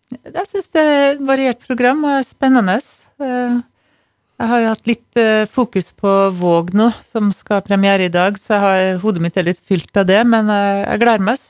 Jeg 0.07 0.49
syns 0.51 0.69
det 0.75 0.83
er 0.83 1.07
et 1.15 1.23
variert 1.27 1.59
program 1.67 2.05
og 2.07 2.23
spennende. 2.23 2.77
Eh, 2.77 3.57
jeg 4.37 4.49
har 4.51 4.61
jo 4.61 4.69
hatt 4.71 4.87
litt 4.87 5.19
eh, 5.19 5.49
fokus 5.51 5.89
på 5.91 6.11
Våg 6.37 6.71
nå, 6.77 6.91
som 7.03 7.31
skal 7.35 7.59
ha 7.59 7.65
premiere 7.65 8.05
i 8.07 8.13
dag, 8.13 8.37
så 8.39 8.61
har, 8.61 8.83
hodet 9.01 9.23
mitt 9.25 9.39
er 9.39 9.49
litt 9.49 9.59
fylt 9.59 9.97
av 9.99 10.07
det. 10.07 10.21
Men 10.29 10.47
jeg 10.47 11.01
gleder 11.01 11.25
meg 11.27 11.41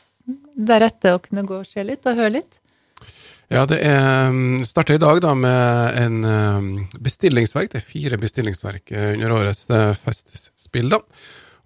deretter 0.58 1.18
å 1.18 1.22
kunne 1.22 1.46
gå 1.46 1.60
og 1.60 1.68
se 1.70 1.86
litt 1.86 2.08
og 2.10 2.18
høre 2.18 2.40
litt. 2.40 2.58
Ja, 3.54 3.68
det 3.70 3.78
er, 3.86 4.32
mm, 4.34 4.66
starter 4.68 4.98
i 4.98 5.04
dag 5.04 5.22
da 5.24 5.36
med 5.38 6.00
en 6.02 6.88
bestillingsverk. 7.00 7.70
Det 7.72 7.84
er 7.84 7.92
fire 7.94 8.18
bestillingsverk 8.20 8.92
under 8.96 9.38
årets 9.38 9.68
eh, 9.70 9.94
festspill. 10.02 10.90
da. 10.98 11.04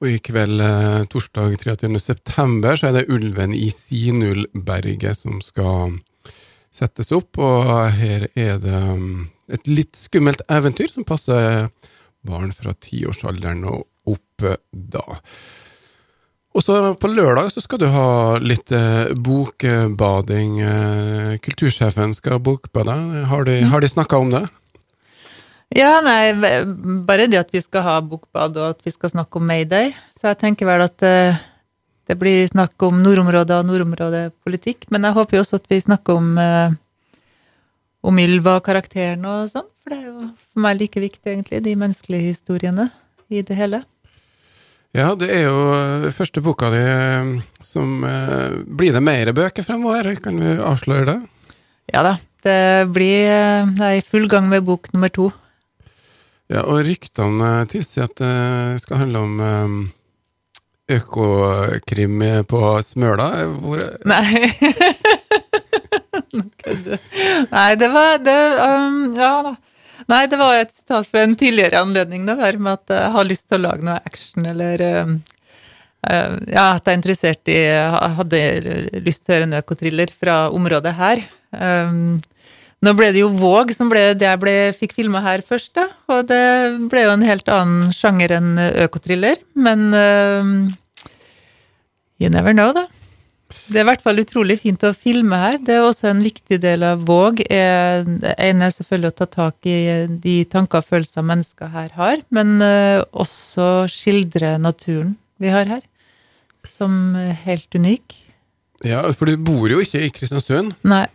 Og 0.02 0.10
i 0.10 0.18
kveld, 0.18 0.62
eh, 0.66 1.04
torsdag 1.14 1.60
23.9, 1.62 2.76
så 2.76 2.90
er 2.90 2.96
det 2.96 3.10
Ulven 3.14 3.54
i 3.54 3.70
Sinulberget 3.70 5.20
som 5.20 5.42
skal 5.46 6.00
settes 6.74 7.12
opp. 7.14 7.38
Og 7.38 7.70
her 8.00 8.26
er 8.34 8.58
det 8.64 8.82
um, 8.90 9.30
et 9.52 9.70
litt 9.70 9.94
skummelt 10.00 10.42
eventyr 10.50 10.90
som 10.90 11.06
passer 11.06 11.70
barn 12.26 12.50
fra 12.56 12.74
tiårsalderen 12.74 13.66
og 13.70 13.86
opp 14.10 14.48
da. 14.72 15.06
Og 16.52 16.64
så 16.66 16.78
på 17.00 17.08
lørdag 17.08 17.52
så 17.54 17.62
skal 17.64 17.80
du 17.80 17.88
ha 17.94 18.08
litt 18.44 18.74
eh, 18.76 19.14
bokbading. 19.16 20.58
Eh, 20.60 21.36
kultursjefen 21.46 22.16
skal 22.18 22.42
bokbade. 22.44 22.98
Har 23.30 23.48
de, 23.48 23.62
har 23.72 23.84
de 23.84 23.92
snakka 23.92 24.20
om 24.20 24.34
det? 24.34 24.44
Ja, 25.72 26.02
nei, 26.04 26.34
bare 27.08 27.30
det 27.32 27.40
at 27.40 27.54
vi 27.54 27.62
skal 27.64 27.86
ha 27.86 27.94
bokbad 28.04 28.58
og 28.60 28.74
at 28.74 28.82
vi 28.84 28.92
skal 28.92 29.14
snakke 29.14 29.40
om 29.40 29.46
Mayday. 29.48 29.94
Så 30.20 30.28
jeg 30.28 30.42
tenker 30.42 30.68
vel 30.68 30.84
at 30.84 31.06
uh, 31.08 31.38
det 32.12 32.18
blir 32.20 32.44
snakk 32.50 32.76
om 32.84 33.00
nordområder 33.00 33.62
og 33.62 33.70
nordområdepolitikk. 33.70 34.90
Men 34.92 35.08
jeg 35.08 35.16
håper 35.16 35.38
jo 35.38 35.44
også 35.46 35.62
at 35.62 35.72
vi 35.72 35.80
snakker 35.80 36.20
om, 36.20 36.34
uh, 36.36 36.76
om 38.04 38.20
Ylva-karakteren 38.20 39.24
og 39.24 39.48
sånn. 39.54 39.70
For 39.82 39.94
det 39.94 40.02
er 40.02 40.10
jo 40.10 40.28
for 40.52 40.66
meg 40.68 40.82
like 40.82 41.06
viktig, 41.08 41.24
egentlig, 41.38 41.64
de 41.64 41.78
menneskelige 41.80 42.34
historiene 42.34 42.90
i 43.32 43.40
det 43.48 43.56
hele. 43.56 43.86
Ja, 44.92 45.14
det 45.16 45.30
er 45.32 45.46
jo 45.48 45.60
eh, 45.72 46.10
første 46.12 46.42
boka 46.44 46.68
di 46.74 46.82
som 47.64 48.02
Blir 48.68 48.92
det 48.92 49.00
mer 49.00 49.32
bøker 49.32 49.64
fremover? 49.64 50.10
Kan 50.20 50.36
du 50.36 50.50
avsløre 50.68 51.06
det? 51.08 51.16
Ja 51.96 52.04
da. 52.04 52.18
Det 52.44 52.92
blir 52.92 53.24
Jeg 53.24 53.80
er 53.80 54.02
i 54.02 54.04
full 54.04 54.28
gang 54.28 54.50
med 54.52 54.68
bok 54.68 54.92
nummer 54.92 55.08
to. 55.08 55.30
Ja, 56.52 56.66
og 56.68 56.84
ryktene 56.84 57.64
tilsier 57.72 58.10
at 58.10 58.18
det 58.20 58.82
skal 58.84 59.06
handle 59.06 59.22
om 59.24 59.40
um, 59.40 59.76
økokrim 60.92 62.24
på 62.52 62.62
Smøla. 62.84 63.28
Hvor 63.56 63.80
Nei. 64.12 64.26
Nei, 67.56 67.70
det 67.80 67.88
var 67.94 68.20
det, 68.24 68.40
um, 68.68 69.04
Ja 69.16 69.34
da. 69.48 69.54
Nei, 70.12 70.26
det 70.28 70.40
var 70.42 70.58
et 70.58 70.74
sitat 70.76 71.08
fra 71.08 71.22
en 71.24 71.38
tidligere 71.40 71.80
anledning, 71.80 72.26
det 72.28 72.36
der 72.40 72.58
med 72.60 72.80
at 72.80 72.92
jeg 72.98 73.12
har 73.14 73.28
lyst 73.30 73.46
til 73.48 73.62
å 73.62 73.66
lage 73.70 73.86
noe 73.86 74.02
action, 74.02 74.48
eller 74.50 74.84
um, 75.06 75.14
Ja, 76.04 76.66
at 76.74 76.84
jeg 76.84 76.92
er 76.92 76.98
interessert 76.98 77.52
i 77.54 77.60
Hadde 78.18 78.44
lyst 79.06 79.24
til 79.24 79.32
å 79.32 79.38
høre 79.38 79.48
en 79.48 79.60
økotriller 79.62 80.12
fra 80.12 80.42
området 80.52 80.96
her. 81.00 81.24
Um, 81.54 82.18
nå 82.82 82.94
ble 82.98 83.12
det 83.14 83.22
jo 83.22 83.30
Våg 83.38 83.74
som 83.76 83.92
ble 83.92 84.12
det 84.18 84.26
jeg 84.26 84.42
ble, 84.42 84.56
fikk 84.78 84.96
filma 84.98 85.22
her 85.22 85.44
først, 85.46 85.74
da. 85.78 85.88
Og 86.10 86.26
det 86.30 86.46
ble 86.90 87.06
jo 87.06 87.12
en 87.14 87.26
helt 87.26 87.52
annen 87.52 87.92
sjanger 87.94 88.34
enn 88.40 88.56
økotriller. 88.88 89.38
Men 89.54 89.92
uh, 89.94 90.50
you 92.22 92.32
never 92.34 92.58
know, 92.58 92.74
da. 92.74 92.88
Det 93.72 93.82
er 93.82 93.86
i 93.86 93.90
hvert 93.92 94.04
fall 94.04 94.20
utrolig 94.24 94.58
fint 94.64 94.82
å 94.88 94.94
filme 94.96 95.38
her. 95.38 95.60
Det 95.62 95.76
er 95.78 95.86
også 95.86 96.10
en 96.10 96.24
viktig 96.26 96.58
del 96.64 96.84
av 96.88 97.06
Våg. 97.08 97.44
Det 97.46 98.34
ene 98.34 98.68
er 98.68 98.74
selvfølgelig 98.74 99.12
å 99.12 99.18
ta 99.20 99.28
tak 99.30 99.70
i 99.70 99.78
de 100.24 100.36
tanker 100.52 100.82
og 100.82 100.88
følelser 100.88 101.28
mennesker 101.28 101.72
her 101.72 101.90
har, 102.00 102.24
men 102.34 102.60
også 102.64 103.90
skildre 103.92 104.56
naturen 104.64 105.18
vi 105.42 105.52
har 105.52 105.68
her, 105.68 105.84
som 106.68 107.16
helt 107.46 107.76
unik. 107.76 108.16
Ja, 108.88 109.04
for 109.14 109.30
du 109.30 109.38
bor 109.38 109.68
jo 109.70 109.82
ikke 109.84 110.02
i 110.04 110.12
Kristiansund. 110.14 110.74
Nei. 110.88 111.08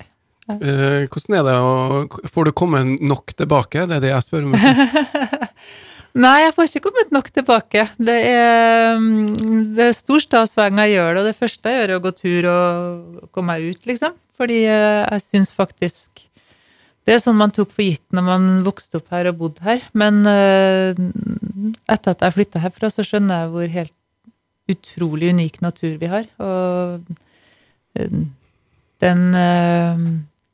Eh, 0.46 1.06
hvordan 1.10 1.34
er 1.40 1.42
det 1.42 1.54
å 1.58 2.26
Får 2.30 2.48
du 2.48 2.54
komme 2.54 2.84
nok 3.02 3.34
tilbake? 3.34 3.86
Det 3.90 3.98
er 3.98 4.04
det 4.04 4.12
jeg 4.12 4.26
spør 4.26 4.46
om. 4.46 4.54
Nei, 6.26 6.36
jeg 6.46 6.52
får 6.56 6.68
ikke 6.70 6.84
kommet 6.86 7.10
nok 7.12 7.26
tilbake. 7.34 7.82
Det 7.98 8.14
er, 8.30 8.94
mm, 8.96 9.74
det 9.76 9.90
er 9.90 9.96
stor 9.96 10.22
stas 10.22 10.54
hver 10.56 10.70
gang 10.70 10.86
jeg 10.86 10.94
gjør 10.94 11.10
det. 11.10 11.22
Og 11.22 11.28
det 11.28 11.40
første 11.40 11.72
jeg 11.72 11.80
gjør, 11.80 11.90
er 11.90 11.98
å 11.98 12.04
gå 12.04 12.12
tur 12.16 12.48
og 12.52 13.26
komme 13.34 13.56
meg 13.56 13.74
ut, 13.74 13.82
liksom. 13.90 14.14
Fordi 14.38 14.62
eh, 14.68 15.02
jeg 15.02 15.24
syns 15.24 15.52
faktisk 15.56 16.22
Det 17.06 17.14
er 17.14 17.20
sånn 17.22 17.38
man 17.38 17.52
tok 17.54 17.70
for 17.72 17.84
gitt 17.84 18.04
når 18.16 18.24
man 18.26 18.46
vokste 18.66 18.98
opp 18.98 19.12
her 19.14 19.28
og 19.30 19.36
bodde 19.42 19.62
her. 19.66 19.84
Men 19.94 20.24
uh, 20.26 20.90
etter 21.86 22.16
at 22.16 22.24
jeg 22.24 22.34
flytta 22.34 22.62
herfra, 22.64 22.90
så 22.90 23.04
skjønner 23.06 23.44
jeg 23.44 23.52
hvor 23.52 23.76
helt 23.76 23.94
utrolig 24.72 25.30
unik 25.36 25.60
natur 25.62 25.94
vi 26.00 26.10
har. 26.10 26.26
Og 26.42 27.06
uh, 27.94 28.18
den 29.04 29.22
uh, 29.38 30.02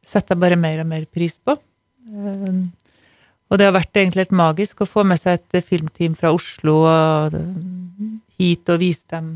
setter 0.02 0.34
jeg 0.34 0.42
bare 0.42 0.58
mer 0.60 0.82
og 0.82 0.88
mer 0.90 1.06
pris 1.06 1.38
på. 1.38 1.56
Eh, 2.10 2.62
og 3.52 3.60
det 3.60 3.68
har 3.68 3.76
vært 3.76 4.00
egentlig 4.00 4.24
helt 4.24 4.38
magisk 4.40 4.80
å 4.80 4.88
få 4.88 5.04
med 5.04 5.20
seg 5.20 5.38
et 5.38 5.66
filmteam 5.68 6.14
fra 6.16 6.32
Oslo 6.32 6.78
og 6.88 7.34
hit 8.40 8.70
og 8.72 8.80
vise 8.80 9.04
dem 9.12 9.34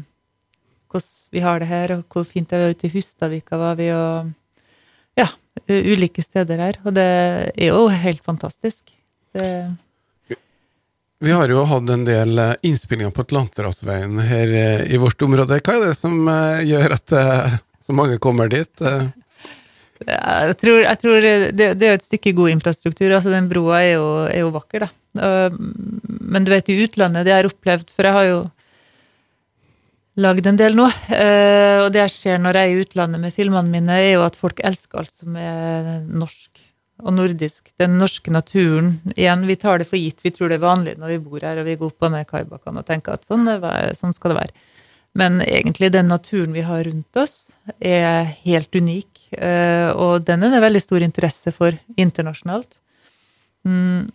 hvordan 0.88 1.34
vi 1.34 1.42
har 1.44 1.60
det 1.60 1.68
her, 1.68 1.92
og 1.92 2.14
hvor 2.14 2.24
fint 2.24 2.48
det 2.48 2.56
er 2.56 2.72
ute 2.72 2.86
i 2.86 2.92
Hustadvika 2.94 3.58
var 3.60 3.74
vi, 3.76 3.90
og 3.92 4.30
ja, 5.18 5.26
ulike 5.68 6.22
steder 6.24 6.62
her. 6.62 6.78
Og 6.86 6.94
det 6.96 7.04
er 7.50 7.74
jo 7.74 7.88
helt 7.92 8.22
fantastisk. 8.24 8.94
Det 9.36 9.50
vi 11.24 11.32
har 11.32 11.48
jo 11.48 11.62
hatt 11.64 11.90
en 11.90 12.02
del 12.04 12.40
innspillinger 12.60 13.12
på 13.16 13.24
Atlanterhavsveien 13.24 14.18
her 14.28 14.50
eh, 14.52 14.82
i 14.92 14.98
vårt 15.00 15.22
område. 15.24 15.62
Hva 15.64 15.78
er 15.78 15.86
det 15.86 15.94
som 15.96 16.28
eh, 16.28 16.66
gjør 16.68 16.92
at 16.92 17.14
så 17.86 17.96
mange 17.96 18.18
kommer 18.20 18.50
dit? 18.52 18.84
Jeg 20.04 20.56
tror, 20.60 20.82
jeg 20.84 21.00
tror 21.02 21.24
det, 21.24 21.34
det, 21.56 21.86
er 21.86 21.94
jo 21.94 22.00
et 22.00 22.06
stykke 22.06 22.34
god 22.36 22.52
infrastruktur. 22.56 23.14
altså 23.14 23.32
Den 23.32 23.48
broa 23.50 23.80
er 23.82 23.94
jo, 23.94 24.06
er 24.28 24.42
jo 24.44 24.52
vakker, 24.54 24.86
da. 24.86 24.90
Men 26.26 26.44
du 26.44 26.52
vet, 26.52 26.68
i 26.68 26.82
utlandet, 26.84 27.24
det 27.24 27.32
jeg 27.32 27.40
har 27.40 27.48
opplevd 27.48 27.92
For 27.94 28.04
jeg 28.04 28.12
har 28.12 28.26
jo 28.28 28.40
lagd 30.20 30.48
en 30.48 30.60
del 30.60 30.76
nå. 30.76 30.86
Eh, 31.12 31.80
og 31.84 31.90
det 31.94 32.02
jeg 32.04 32.14
ser 32.14 32.38
når 32.42 32.60
jeg 32.60 32.68
er 32.68 32.74
i 32.76 32.84
utlandet 32.84 33.22
med 33.22 33.34
filmene 33.36 33.72
mine, 33.72 33.98
er 34.00 34.14
jo 34.16 34.24
at 34.26 34.38
folk 34.38 34.62
elsker 34.64 35.02
alt 35.02 35.12
som 35.12 35.36
er 35.40 35.90
norsk 36.06 36.62
og 37.04 37.12
nordisk. 37.12 37.68
Den 37.80 37.98
norske 38.00 38.32
naturen. 38.32 38.94
Igjen, 39.16 39.44
vi 39.48 39.58
tar 39.60 39.82
det 39.82 39.88
for 39.90 40.00
gitt. 40.00 40.22
Vi 40.24 40.32
tror 40.32 40.50
det 40.50 40.60
er 40.60 40.64
vanlig 40.64 40.96
når 41.00 41.16
vi 41.16 41.20
bor 41.26 41.44
her 41.44 41.60
og 41.60 41.68
vi 41.68 41.76
går 41.76 41.92
opp 41.92 42.08
og 42.08 42.14
ned 42.14 42.28
Karbakan 42.30 42.80
og 42.80 42.88
tenker 42.88 43.18
at 43.18 43.28
sånn, 43.28 43.48
sånn 43.98 44.16
skal 44.16 44.32
det 44.32 44.40
være. 44.40 44.72
Men 45.16 45.40
egentlig 45.44 45.92
den 45.94 46.10
naturen 46.12 46.52
vi 46.52 46.64
har 46.64 46.84
rundt 46.84 47.20
oss, 47.20 47.46
er 47.80 48.28
helt 48.44 48.76
unik. 48.76 49.15
Eh, 49.32 49.90
og 49.92 50.26
den 50.26 50.44
er 50.46 50.54
det 50.54 50.62
veldig 50.64 50.82
stor 50.82 51.04
interesse 51.06 51.52
for 51.54 51.76
internasjonalt. 51.98 52.78
Mm, 53.66 54.06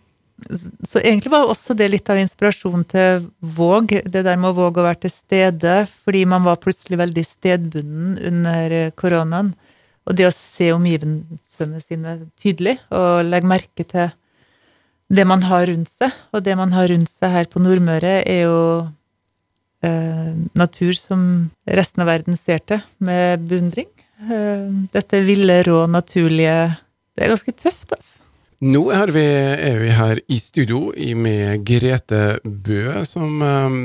så 0.88 1.00
egentlig 1.02 1.32
var 1.32 1.46
også 1.46 1.76
det 1.78 1.90
litt 1.92 2.08
av 2.10 2.20
inspirasjon 2.20 2.84
til 2.88 3.26
Våg, 3.40 3.92
det 4.04 4.24
der 4.24 4.40
med 4.40 4.52
å 4.52 4.56
våge 4.56 4.82
å 4.82 4.86
være 4.86 5.04
til 5.04 5.14
stede, 5.14 5.74
fordi 6.04 6.24
man 6.28 6.46
var 6.46 6.60
plutselig 6.62 6.98
veldig 7.02 7.24
stedbunden 7.26 8.16
under 8.32 8.90
koronaen. 8.98 9.54
og 10.02 10.16
det 10.18 10.26
å 10.26 10.34
se 10.34 10.72
omgivelsene 10.74 11.78
sine 11.78 12.16
tydelig, 12.34 12.74
og 12.90 13.22
legge 13.22 13.46
merke 13.46 13.84
til 13.86 14.08
det 15.12 15.24
man 15.28 15.44
har 15.46 15.68
rundt 15.70 15.92
seg. 15.92 16.10
Og 16.34 16.42
det 16.42 16.56
man 16.58 16.72
har 16.74 16.88
rundt 16.90 17.10
seg 17.12 17.30
her 17.30 17.46
på 17.46 17.62
Nordmøre, 17.62 18.24
er 18.26 18.40
jo 18.48 18.58
eh, 19.86 20.32
natur 20.58 20.98
som 20.98 21.52
resten 21.66 22.02
av 22.02 22.10
verden 22.10 22.34
ser 22.34 22.64
til 22.66 22.82
med 22.98 23.46
beundring. 23.46 23.86
Eh, 24.22 24.66
dette 24.94 25.22
ville, 25.26 25.62
rå, 25.66 25.86
naturlige 25.90 26.76
Det 27.16 27.24
er 27.24 27.32
ganske 27.32 27.54
tøft, 27.58 27.92
altså. 27.96 28.18
Nå 28.62 28.84
er 28.94 29.10
vi, 29.10 29.24
er 29.26 29.78
vi 29.80 29.88
her 29.90 30.20
i 30.30 30.38
studio 30.38 30.92
med 31.18 31.64
Grete 31.66 32.38
Bø, 32.44 33.02
som 33.08 33.42
eh, 33.42 33.78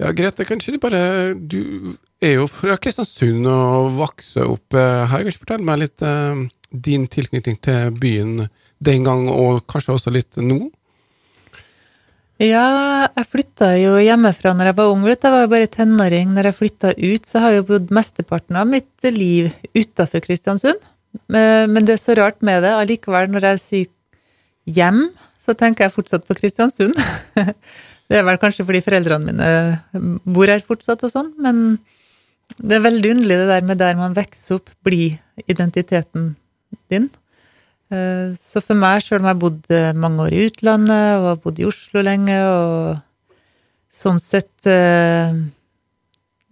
Ja, 0.00 0.12
Grete, 0.16 0.46
kanskje 0.48 0.74
du 0.74 0.80
bare 0.80 1.34
Du 1.34 1.94
er 2.24 2.38
jo 2.38 2.46
fra 2.48 2.78
Kristiansund 2.80 3.44
og 3.50 3.92
vokste 3.98 4.46
opp 4.48 4.78
eh, 4.78 5.04
her. 5.10 5.26
Kanskje 5.26 5.42
fortelle 5.42 5.68
meg 5.68 5.82
litt 5.82 6.06
din 6.74 7.04
tilknytning 7.06 7.60
til 7.62 7.92
byen 8.00 8.46
den 8.84 9.04
gang, 9.04 9.28
og 9.30 9.66
kanskje 9.70 9.94
også 9.98 10.12
litt 10.14 10.40
nå? 10.40 10.70
Ja, 12.42 13.06
jeg 13.14 13.28
flytta 13.30 13.68
jo 13.78 13.94
hjemmefra 14.02 14.54
når 14.58 14.72
jeg 14.72 14.76
var 14.80 14.90
ung. 14.90 15.04
Jeg 15.06 15.20
var 15.22 15.44
jo 15.44 15.50
bare 15.52 15.70
tenåring 15.70 16.32
når 16.34 16.50
jeg 16.50 16.58
flytta 16.58 16.94
ut. 16.98 17.28
Så 17.28 17.42
har 17.42 17.54
jeg 17.54 17.62
jo 17.62 17.68
bodd 17.68 17.92
mesteparten 17.94 18.58
av 18.58 18.66
mitt 18.70 19.06
liv 19.14 19.52
utafor 19.76 20.24
Kristiansund. 20.24 20.82
Men 21.30 21.86
det 21.86 21.94
er 21.94 22.02
så 22.02 22.16
rart 22.18 22.42
med 22.42 22.64
det. 22.66 22.74
Allikevel, 22.74 23.30
når 23.30 23.52
jeg 23.52 23.62
sier 23.62 23.90
hjem, 24.74 25.06
så 25.38 25.54
tenker 25.58 25.86
jeg 25.86 25.94
fortsatt 25.94 26.26
på 26.26 26.36
Kristiansund. 26.38 26.96
Det 28.04 28.18
er 28.18 28.24
vel 28.26 28.36
kanskje 28.36 28.66
fordi 28.68 28.82
foreldrene 28.84 29.32
mine 29.32 30.10
bor 30.28 30.50
her 30.52 30.60
fortsatt 30.60 31.00
og 31.06 31.08
sånn, 31.08 31.30
men 31.40 31.78
det 32.58 32.76
er 32.76 32.82
veldig 32.84 33.12
underlig 33.14 33.38
det 33.40 33.46
der 33.48 33.64
med 33.64 33.78
der 33.80 33.96
man 33.96 34.16
vokser 34.16 34.58
opp, 34.58 34.68
blir 34.84 35.16
identiteten 35.48 36.34
din. 36.92 37.08
Eh, 37.94 38.34
så 38.38 38.62
for 38.64 38.78
meg, 38.78 39.02
sjøl 39.04 39.20
om 39.20 39.28
jeg 39.28 39.34
har 39.34 39.42
bodd 39.42 39.74
eh, 39.74 39.90
mange 39.96 40.26
år 40.26 40.34
i 40.34 40.46
utlandet 40.48 41.18
og 41.18 41.28
har 41.30 41.42
bodd 41.44 41.60
i 41.60 41.66
Oslo 41.68 42.02
lenge, 42.04 42.38
og 42.48 42.96
sånn 43.94 44.20
sett 44.22 44.68
eh, 44.70 45.36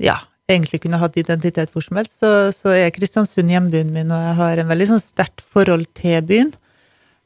ja, 0.02 0.18
egentlig 0.50 0.82
kunne 0.84 1.00
hatt 1.02 1.18
identitet 1.18 1.72
hvor 1.72 1.84
som 1.84 1.98
helst, 1.98 2.20
så, 2.20 2.52
så 2.54 2.74
er 2.76 2.92
Kristiansund 2.94 3.50
hjembyen 3.50 3.92
min, 3.94 4.12
og 4.12 4.28
jeg 4.28 4.38
har 4.42 4.62
en 4.62 4.70
veldig 4.70 4.92
sånn 4.92 5.02
sterkt 5.02 5.42
forhold 5.54 5.88
til 5.98 6.20
byen. 6.28 6.52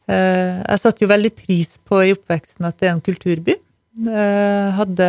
Jeg 0.07 0.79
satte 0.79 1.03
jo 1.03 1.09
veldig 1.11 1.33
pris 1.35 1.73
på 1.83 1.99
i 2.07 2.13
oppveksten 2.15 2.69
at 2.69 2.77
det 2.79 2.87
er 2.87 2.93
en 2.93 3.01
kulturby. 3.03 3.57
Hadde, 4.07 5.09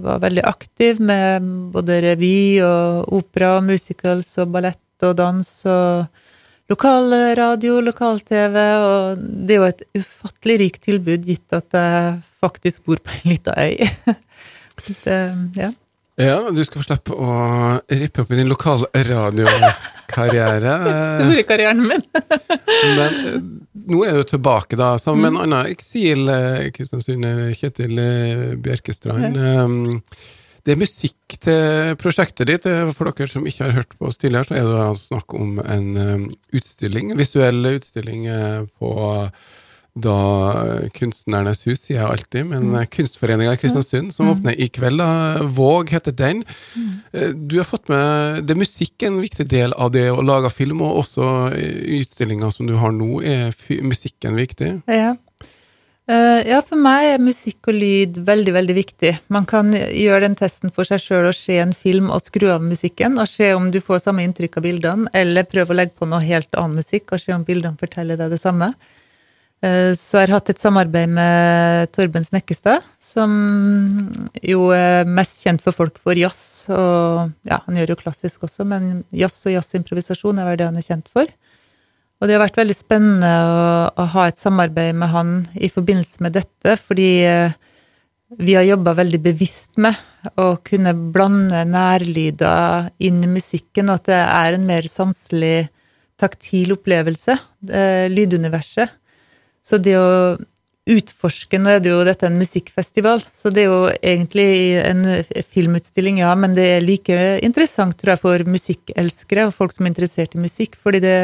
var 0.00 0.22
veldig 0.22 0.44
aktiv 0.48 1.02
med 1.04 1.50
både 1.74 1.98
revy 2.06 2.62
og 2.64 3.12
opera 3.18 3.58
og 3.58 3.66
musicals 3.66 4.30
og 4.40 4.54
ballett 4.54 5.04
og 5.04 5.18
dans 5.18 5.50
og 5.68 6.24
lokalradio, 6.68 7.80
lokal-TV, 7.80 8.56
og 8.84 9.18
det 9.48 9.54
er 9.54 9.58
jo 9.62 9.68
et 9.70 9.82
ufattelig 9.96 10.56
rikt 10.64 10.82
tilbud, 10.84 11.24
gitt 11.24 11.52
at 11.56 11.68
jeg 11.74 12.20
faktisk 12.42 12.84
bor 12.88 12.98
på 13.02 13.10
en 13.16 13.30
lita 13.32 13.52
øy. 13.56 13.76
det, 15.04 15.18
ja. 15.56 15.70
ja, 16.20 16.50
du 16.52 16.64
skal 16.66 16.78
få 16.82 16.86
slippe 16.90 17.12
å 17.16 17.18
rippe 17.88 18.20
opp 18.22 18.30
i 18.32 18.40
din 18.40 18.52
lokalradiokarriere. 18.52 20.72
Store 21.22 21.44
karrieren 21.48 21.82
min. 21.88 22.04
Men 22.98 23.00
eh, 23.00 23.38
nå 23.88 23.98
er 24.04 24.12
du 24.20 24.24
tilbake, 24.34 24.74
da, 24.76 24.88
sammen 25.00 25.20
med 25.24 25.30
en 25.32 25.42
annen 25.46 25.64
eksil, 25.72 26.20
eh, 26.34 26.68
Kristiansunder, 26.76 27.36
Kjetil 27.56 27.94
eh, 28.02 28.52
Bjerkestrand. 28.60 29.32
Ja. 29.40 29.64
Det 30.64 30.74
er 30.74 30.80
musikk 30.80 31.38
til 31.44 31.94
prosjektet 32.00 32.50
ditt. 32.50 32.66
For 32.96 33.10
dere 33.10 33.30
som 33.30 33.46
ikke 33.48 33.68
har 33.68 33.76
hørt 33.78 33.94
på 33.98 34.10
oss 34.10 34.20
tidligere, 34.20 34.50
så 34.50 34.58
er 34.58 34.68
det 34.72 35.04
snakk 35.04 35.38
om 35.38 35.58
en 35.62 35.88
um, 35.96 36.26
utstilling, 36.56 37.14
visuell 37.18 37.74
utstilling 37.76 38.28
eh, 38.32 38.60
på 38.80 38.92
da 39.98 40.14
Kunstnernes 40.94 41.64
hus, 41.66 41.80
sier 41.82 41.98
jeg 41.98 42.06
alltid, 42.06 42.46
men 42.52 42.68
mm. 42.70 42.76
Kunstforeninga 42.94 43.54
i 43.56 43.60
Kristiansund, 43.60 44.12
som 44.14 44.28
mm. 44.28 44.32
åpner 44.34 44.58
i 44.60 44.68
kveld. 44.70 45.00
da, 45.00 45.46
Våg 45.58 45.92
heter 45.94 46.14
den. 46.14 46.44
Mm. 46.74 46.90
Eh, 47.12 47.32
du 47.34 47.58
har 47.58 47.68
fått 47.68 47.88
med 47.90 48.44
Det 48.46 48.54
er 48.54 48.62
musikk 48.62 49.06
en 49.08 49.20
viktig 49.22 49.48
del 49.50 49.74
av 49.74 49.92
det 49.96 50.06
å 50.12 50.22
lage 50.24 50.52
film, 50.54 50.82
og 50.86 51.02
også 51.02 51.30
i 51.58 52.02
utstillinga 52.02 52.52
som 52.54 52.68
du 52.70 52.76
har 52.78 52.94
nå, 52.94 53.22
er 53.22 53.56
musikken 53.82 54.38
viktig? 54.38 54.76
Ja. 54.86 55.16
Eh, 56.08 56.40
ja, 56.48 56.62
for 56.64 56.80
meg 56.80 57.04
er 57.04 57.18
musikk 57.20 57.68
og 57.68 57.76
lyd 57.76 58.22
veldig, 58.24 58.52
veldig 58.56 58.74
viktig. 58.78 59.10
Man 59.34 59.44
kan 59.48 59.74
gjøre 59.76 60.22
den 60.24 60.36
testen 60.38 60.72
for 60.72 60.88
seg 60.88 61.02
sjøl 61.04 61.26
og 61.28 61.36
se 61.36 61.58
en 61.60 61.74
film 61.76 62.08
og 62.14 62.22
skru 62.24 62.46
av 62.54 62.64
musikken, 62.64 63.18
og 63.20 63.28
se 63.28 63.50
om 63.52 63.66
du 63.74 63.76
får 63.84 64.06
samme 64.06 64.24
inntrykk 64.24 64.56
av 64.56 64.64
bildene, 64.64 65.10
eller 65.12 65.44
prøve 65.50 65.74
å 65.74 65.76
legge 65.76 65.98
på 66.00 66.08
noe 66.08 66.24
helt 66.24 66.48
annen 66.56 66.80
musikk 66.80 67.12
og 67.12 67.20
se 67.20 67.34
om 67.36 67.44
bildene 67.44 67.76
forteller 67.76 68.16
deg 68.16 68.32
det 68.32 68.40
samme. 68.40 68.70
Eh, 69.60 69.90
så 69.98 70.22
jeg 70.22 70.30
har 70.30 70.38
hatt 70.38 70.54
et 70.54 70.64
samarbeid 70.64 71.12
med 71.12 71.92
Torben 71.92 72.24
Snekkestad, 72.24 72.88
som 73.02 73.34
jo 74.40 74.70
er 74.72 75.04
mest 75.04 75.44
kjent 75.44 75.60
for 75.60 75.76
folk 75.76 76.00
for 76.00 76.16
jazz, 76.16 76.70
og 76.72 77.34
ja, 77.44 77.60
han 77.66 77.82
gjør 77.82 77.92
jo 77.92 78.00
klassisk 78.06 78.48
også, 78.48 78.64
men 78.64 79.02
jazz 79.12 79.42
og 79.44 79.58
jazzimprovisasjon 79.58 80.40
er 80.40 80.48
vel 80.48 80.56
det 80.62 80.70
han 80.70 80.80
er 80.80 80.88
kjent 80.88 81.12
for. 81.12 81.28
Og 82.18 82.26
det 82.26 82.34
har 82.34 82.42
vært 82.42 82.58
veldig 82.58 82.74
spennende 82.74 83.30
å, 83.46 83.64
å, 83.94 84.06
ha 84.14 84.26
et 84.26 84.40
samarbeid 84.40 84.96
med 84.98 85.12
han 85.12 85.32
i 85.54 85.70
forbindelse 85.70 86.24
med 86.26 86.34
dette, 86.34 86.74
fordi 86.82 87.10
eh, 87.28 87.54
vi 88.42 88.56
har 88.58 88.66
jobba 88.66 88.96
veldig 88.98 89.20
bevisst 89.22 89.78
med 89.80 89.94
å 90.36 90.56
kunne 90.66 90.96
blande 91.14 91.62
nærlyder 91.68 92.90
inn 93.06 93.22
i 93.22 93.30
musikken, 93.30 93.88
og 93.88 94.00
at 94.00 94.10
det 94.10 94.20
er 94.24 94.56
en 94.56 94.66
mer 94.68 94.88
sanselig, 94.90 95.68
taktil 96.18 96.74
opplevelse, 96.74 97.36
lyduniverset. 98.10 98.90
Så 99.62 99.78
det 99.78 99.94
å 99.94 100.08
utforske 100.88 101.58
Nå 101.60 101.68
er 101.74 101.82
det 101.84 101.90
jo 101.92 101.98
dette 102.06 102.26
en 102.26 102.38
musikkfestival, 102.40 103.20
så 103.20 103.52
det 103.52 103.66
er 103.66 103.68
jo 103.68 103.80
egentlig 104.00 104.50
en 104.80 105.02
filmutstilling, 105.52 106.22
ja, 106.22 106.32
men 106.34 106.56
det 106.56 106.64
er 106.78 106.84
like 106.84 107.18
interessant, 107.44 107.96
tror 108.00 108.14
jeg, 108.14 108.22
for 108.22 108.44
musikkelskere 108.48 109.48
og 109.48 109.54
folk 109.56 109.76
som 109.76 109.84
er 109.84 109.92
interessert 109.92 110.34
i 110.34 110.42
musikk, 110.42 110.78
fordi 110.80 111.02
det 111.04 111.18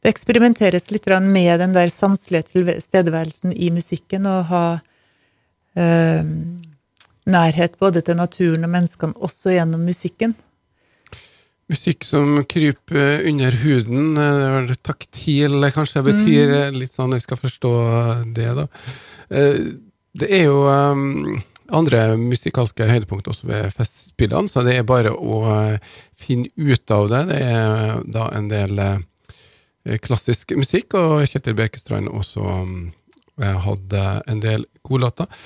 det 0.00 0.12
eksperimenteres 0.14 0.88
litt 0.94 1.08
med 1.22 1.60
den 1.60 1.74
der 1.76 1.90
sanselige 1.92 2.48
tilstedeværelsen 2.54 3.52
i 3.52 3.70
musikken, 3.70 4.26
og 4.26 4.46
ha 4.48 4.64
øh, 5.76 6.30
nærhet 7.26 7.76
både 7.78 8.00
til 8.00 8.16
naturen 8.16 8.64
og 8.64 8.70
menneskene 8.70 9.20
også 9.20 9.52
gjennom 9.52 9.84
musikken. 9.84 10.34
Musikk 11.70 12.02
som 12.04 12.40
kryper 12.50 13.28
under 13.28 13.54
huden, 13.62 14.16
det 14.16 14.72
er 14.72 14.80
taktil 14.82 15.68
kanskje 15.70 16.02
betyr 16.02 16.56
mm. 16.56 16.80
litt 16.80 16.96
sånn 16.96 17.14
jeg 17.14 17.22
skal 17.22 17.38
forstå 17.38 17.74
det, 18.34 18.48
da. 18.56 18.66
Eh, 19.30 19.60
det 20.18 20.26
er 20.34 20.48
jo 20.48 20.64
andre 21.70 22.16
musikalske 22.18 22.88
høydepunkt 22.88 23.28
også 23.30 23.46
ved 23.46 23.68
festspillene, 23.76 24.50
så 24.50 24.64
det 24.66 24.80
er 24.80 24.88
bare 24.88 25.12
å 25.12 25.44
finne 26.18 26.50
ut 26.56 26.90
av 26.90 27.06
det. 27.12 27.20
Det 27.30 27.38
er 27.46 28.02
da 28.10 28.26
en 28.34 28.50
del 28.50 28.82
Eh, 28.82 28.98
klassisk 29.98 30.54
musikk, 30.58 30.94
og 30.98 31.26
Kjetil 31.28 31.56
Bekestrand 31.58 32.10
også 32.12 32.46
eh, 33.42 33.58
hadde 33.66 34.06
en 34.30 34.42
del 34.42 34.66
gode 34.86 35.06
låter. 35.06 35.44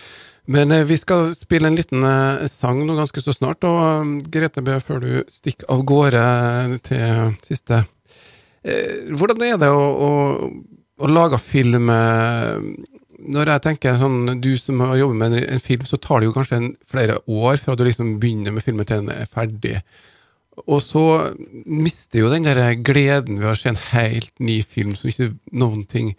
Men 0.51 0.75
eh, 0.75 0.85
vi 0.89 0.99
skal 1.01 1.31
spille 1.37 1.71
en 1.71 1.79
liten 1.79 2.05
sang 2.53 2.83
nå 2.85 2.99
ganske 2.99 3.25
så 3.25 3.33
snart, 3.37 3.65
og 3.65 4.29
Grete 4.33 4.65
Bø, 4.65 4.79
før 4.85 5.05
du 5.05 5.13
stikker 5.33 5.71
av 5.73 5.85
gårde 5.89 6.25
til 6.91 7.35
siste 7.47 7.85
Hvordan 8.65 9.43
er 9.45 9.59
det 9.61 9.69
å, 9.69 9.81
å, 10.01 10.47
å 11.05 11.09
lage 11.11 11.37
film 11.37 11.91
når 13.25 13.51
jeg 13.53 13.63
tenker 13.65 13.99
sånn, 14.01 14.41
Du 14.43 14.53
som 14.61 14.81
har 14.85 14.99
jobbet 14.99 15.21
med 15.21 15.37
en, 15.43 15.63
film, 15.63 15.85
så 15.89 15.99
tar 16.01 16.21
det 16.21 16.29
jo 16.29 16.35
kanskje 16.37 16.61
en, 16.61 16.73
flere 16.89 17.21
år 17.25 17.61
fra 17.63 17.77
du 17.77 17.85
liksom 17.87 18.19
begynner 18.23 18.55
med 18.55 18.65
filmen 18.65 18.89
til 18.89 19.05
den 19.05 19.15
er 19.15 19.31
ferdig. 19.31 19.79
Og 20.63 20.79
så 20.83 21.05
mister 21.67 22.23
jo 22.23 22.31
den 22.33 22.47
der 22.47 22.61
gleden 22.79 23.41
ved 23.43 23.51
å 23.51 23.59
se 23.59 23.73
en 23.73 23.81
helt 23.91 24.33
ny 24.39 24.61
film 24.63 24.95
som 24.99 25.11
ikke 25.11 25.35
noen 25.53 25.85
ting 25.91 26.15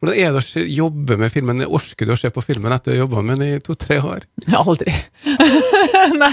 Hvordan 0.00 0.16
er 0.16 0.32
det 0.32 0.40
å 0.40 0.62
jobbe 0.64 1.16
med 1.20 1.28
filmen? 1.28 1.58
Orker 1.68 2.08
du 2.08 2.14
å 2.14 2.16
se 2.16 2.30
på 2.32 2.40
filmen 2.40 2.72
etter 2.72 2.94
å 2.94 2.94
ha 2.94 3.00
jobba 3.02 3.20
med 3.20 3.36
den 3.36 3.58
i 3.58 3.60
to-tre 3.60 3.98
år? 4.00 4.22
Aldri. 4.56 4.94
nei, 6.22 6.30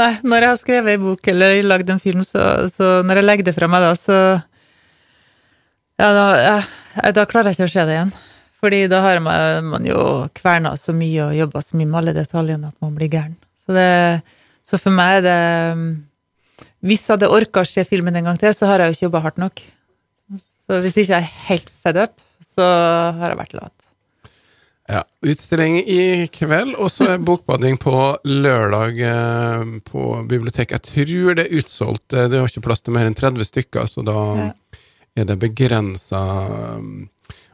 nei, 0.00 0.06
når 0.24 0.46
jeg 0.46 0.48
har 0.48 0.56
skrevet 0.62 0.96
en 0.96 1.04
bok 1.10 1.28
eller 1.28 1.58
lagd 1.66 1.92
en 1.92 2.00
film, 2.00 2.22
så, 2.24 2.70
så, 2.72 3.02
når 3.04 3.20
jeg 3.20 3.26
legger 3.26 3.48
det 3.50 3.54
fra 3.58 3.68
meg 3.68 3.84
da, 3.84 3.90
så 4.00 4.16
Ja, 6.00 6.08
da, 6.08 6.24
jeg, 6.40 7.12
da 7.18 7.26
klarer 7.28 7.52
jeg 7.52 7.60
ikke 7.60 7.68
å 7.68 7.74
se 7.74 7.84
det 7.84 7.98
igjen. 7.98 8.14
Fordi 8.64 8.80
da 8.88 9.02
har 9.04 9.20
man, 9.20 9.68
man 9.74 9.90
jo 9.90 10.00
kverna 10.32 10.72
så 10.80 10.96
mye 10.96 11.26
og 11.26 11.36
jobba 11.36 11.60
så 11.66 11.76
mye 11.76 11.90
med 11.90 12.00
alle 12.00 12.16
detaljene 12.16 12.72
at 12.72 12.78
man 12.80 12.96
blir 12.96 13.12
gæren. 13.12 13.36
Så, 13.60 13.76
det, 13.76 14.22
så 14.64 14.80
for 14.80 14.96
meg 14.96 15.18
er 15.18 15.28
det 15.28 15.36
hvis 16.82 17.04
jeg 17.06 17.14
hadde 17.14 17.30
orka 17.30 17.62
å 17.62 17.68
se 17.68 17.84
filmen 17.86 18.16
en 18.18 18.26
gang 18.30 18.40
til, 18.40 18.50
så 18.56 18.66
har 18.70 18.82
jeg 18.82 18.90
jo 18.90 18.96
ikke 18.96 19.06
jobba 19.06 19.22
hardt 19.28 19.40
nok. 19.42 19.62
Så 20.66 20.80
hvis 20.82 20.98
ikke 20.98 21.14
jeg 21.14 21.22
er 21.22 21.48
helt 21.48 21.72
fed 21.82 21.98
up, 22.02 22.14
så 22.42 22.66
har 23.18 23.32
jeg 23.32 23.38
vært 23.38 23.56
lat. 23.58 23.88
Ja. 24.90 25.02
Utstilling 25.24 25.78
i 25.78 26.26
kveld, 26.34 26.74
og 26.74 26.90
så 26.90 27.12
er 27.14 27.22
bokbading 27.22 27.78
på 27.80 27.94
lørdag 28.26 28.98
eh, 29.06 29.62
på 29.86 30.06
biblioteket. 30.28 30.90
Jeg 30.90 31.06
tror 31.06 31.38
det 31.38 31.46
er 31.46 31.60
utsolgt. 31.62 32.06
Det 32.10 32.40
har 32.40 32.50
ikke 32.50 32.64
plass 32.66 32.82
til 32.82 32.96
mer 32.96 33.06
enn 33.08 33.16
30 33.18 33.46
stykker, 33.46 33.86
så 33.88 34.04
da 34.06 34.18
er 35.12 35.28
det 35.28 35.38
begrensa 35.38 36.22
um, 36.80 37.04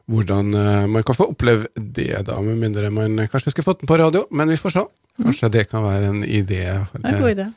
hvordan 0.08 0.54
man 0.88 1.04
kan 1.04 1.16
få 1.18 1.26
oppleve 1.34 1.68
det, 1.74 2.14
da, 2.24 2.38
med 2.40 2.62
mindre 2.62 2.88
man 2.94 3.18
kanskje 3.28 3.52
skulle 3.52 3.66
fått 3.66 3.82
den 3.82 3.90
på 3.90 3.98
radio, 4.00 4.22
men 4.32 4.48
vi 4.48 4.56
får 4.56 4.72
se. 4.72 4.84
Kanskje 5.20 5.50
det 5.52 5.66
kan 5.68 5.84
være 5.84 6.08
en 6.14 6.22
idé. 6.24 6.62
Det 6.94 7.02
er 7.02 7.12
en 7.12 7.20
god 7.26 7.34
idé. 7.34 7.48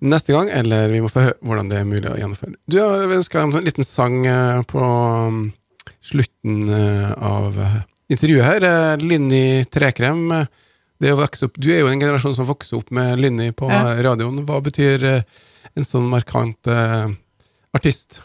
Neste 0.00 0.32
gang, 0.32 0.48
eller 0.48 0.88
vi 0.88 1.02
må 1.04 1.10
få 1.12 1.26
høre 1.26 1.36
hvordan 1.44 1.68
det 1.68 1.80
er 1.80 1.88
mulig 1.88 2.08
å 2.08 2.16
gjennomføre. 2.16 2.54
Du 2.70 2.78
har 2.80 3.12
ønska 3.18 3.42
en 3.42 3.52
liten 3.66 3.84
sang 3.84 4.22
uh, 4.24 4.62
på 4.68 4.80
um, 4.80 5.42
slutten 6.00 6.70
uh, 6.72 7.10
av 7.20 7.58
intervjuet 8.08 8.46
her. 8.46 8.66
Linni 9.02 9.66
Trekrem. 9.68 10.24
Det 11.00 11.12
å 11.12 11.20
vokse 11.20 11.46
opp, 11.48 11.60
du 11.60 11.68
er 11.72 11.82
jo 11.82 11.92
en 11.92 12.00
generasjon 12.00 12.34
som 12.36 12.48
vokser 12.48 12.80
opp 12.80 12.90
med 12.96 13.20
Linni 13.20 13.50
på 13.56 13.68
Ja. 13.68 13.94
radioen. 14.04 14.40
Hva 14.48 14.58
betyr 14.64 15.04
en 15.14 15.86
sånn 15.86 16.08
markant 16.10 16.68
artist? 17.72 18.22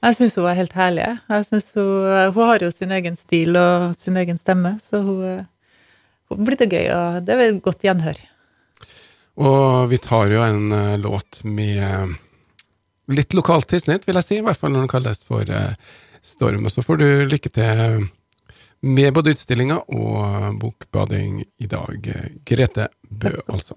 Jeg 0.00 0.16
syns 0.16 0.38
hun 0.40 0.48
er 0.48 0.56
helt 0.56 0.74
herlig. 0.78 1.06
Jeg 1.28 1.46
synes 1.50 1.68
hun, 1.76 2.32
hun 2.34 2.48
har 2.48 2.64
jo 2.64 2.70
sin 2.72 2.94
egen 2.96 3.18
stil 3.20 3.58
og 3.60 3.92
sin 4.00 4.16
egen 4.16 4.40
stemme, 4.40 4.78
så 4.82 5.02
hun, 5.04 5.46
hun 6.32 6.46
blir 6.46 6.56
det 6.58 6.70
gøy, 6.72 6.86
og 6.96 7.20
det 7.26 7.36
er 7.36 7.46
et 7.50 7.62
godt 7.62 7.84
gjenhør. 7.84 8.18
Og 9.38 9.90
vi 9.90 9.98
tar 10.02 10.32
jo 10.32 10.42
en 10.44 10.72
uh, 10.72 10.98
låt 10.98 11.42
med 11.44 12.16
litt 13.10 13.34
lokalt 13.34 13.68
tilsnitt, 13.70 14.06
vil 14.06 14.18
jeg 14.18 14.26
si, 14.26 14.38
i 14.38 14.44
hvert 14.46 14.58
fall 14.58 14.74
når 14.74 14.86
den 14.86 14.92
kalles 14.92 15.22
for 15.26 15.46
uh, 15.46 15.74
Storm. 16.24 16.66
Og 16.66 16.74
så 16.74 16.84
får 16.84 17.00
du 17.00 17.06
lykke 17.30 17.52
til 17.54 18.08
med 18.80 19.12
både 19.14 19.34
utstillinga 19.34 19.76
og 19.92 20.58
bokbading 20.60 21.42
i 21.60 21.68
dag. 21.68 22.10
Grete 22.48 22.88
Bø, 23.08 23.32
altså. 23.52 23.76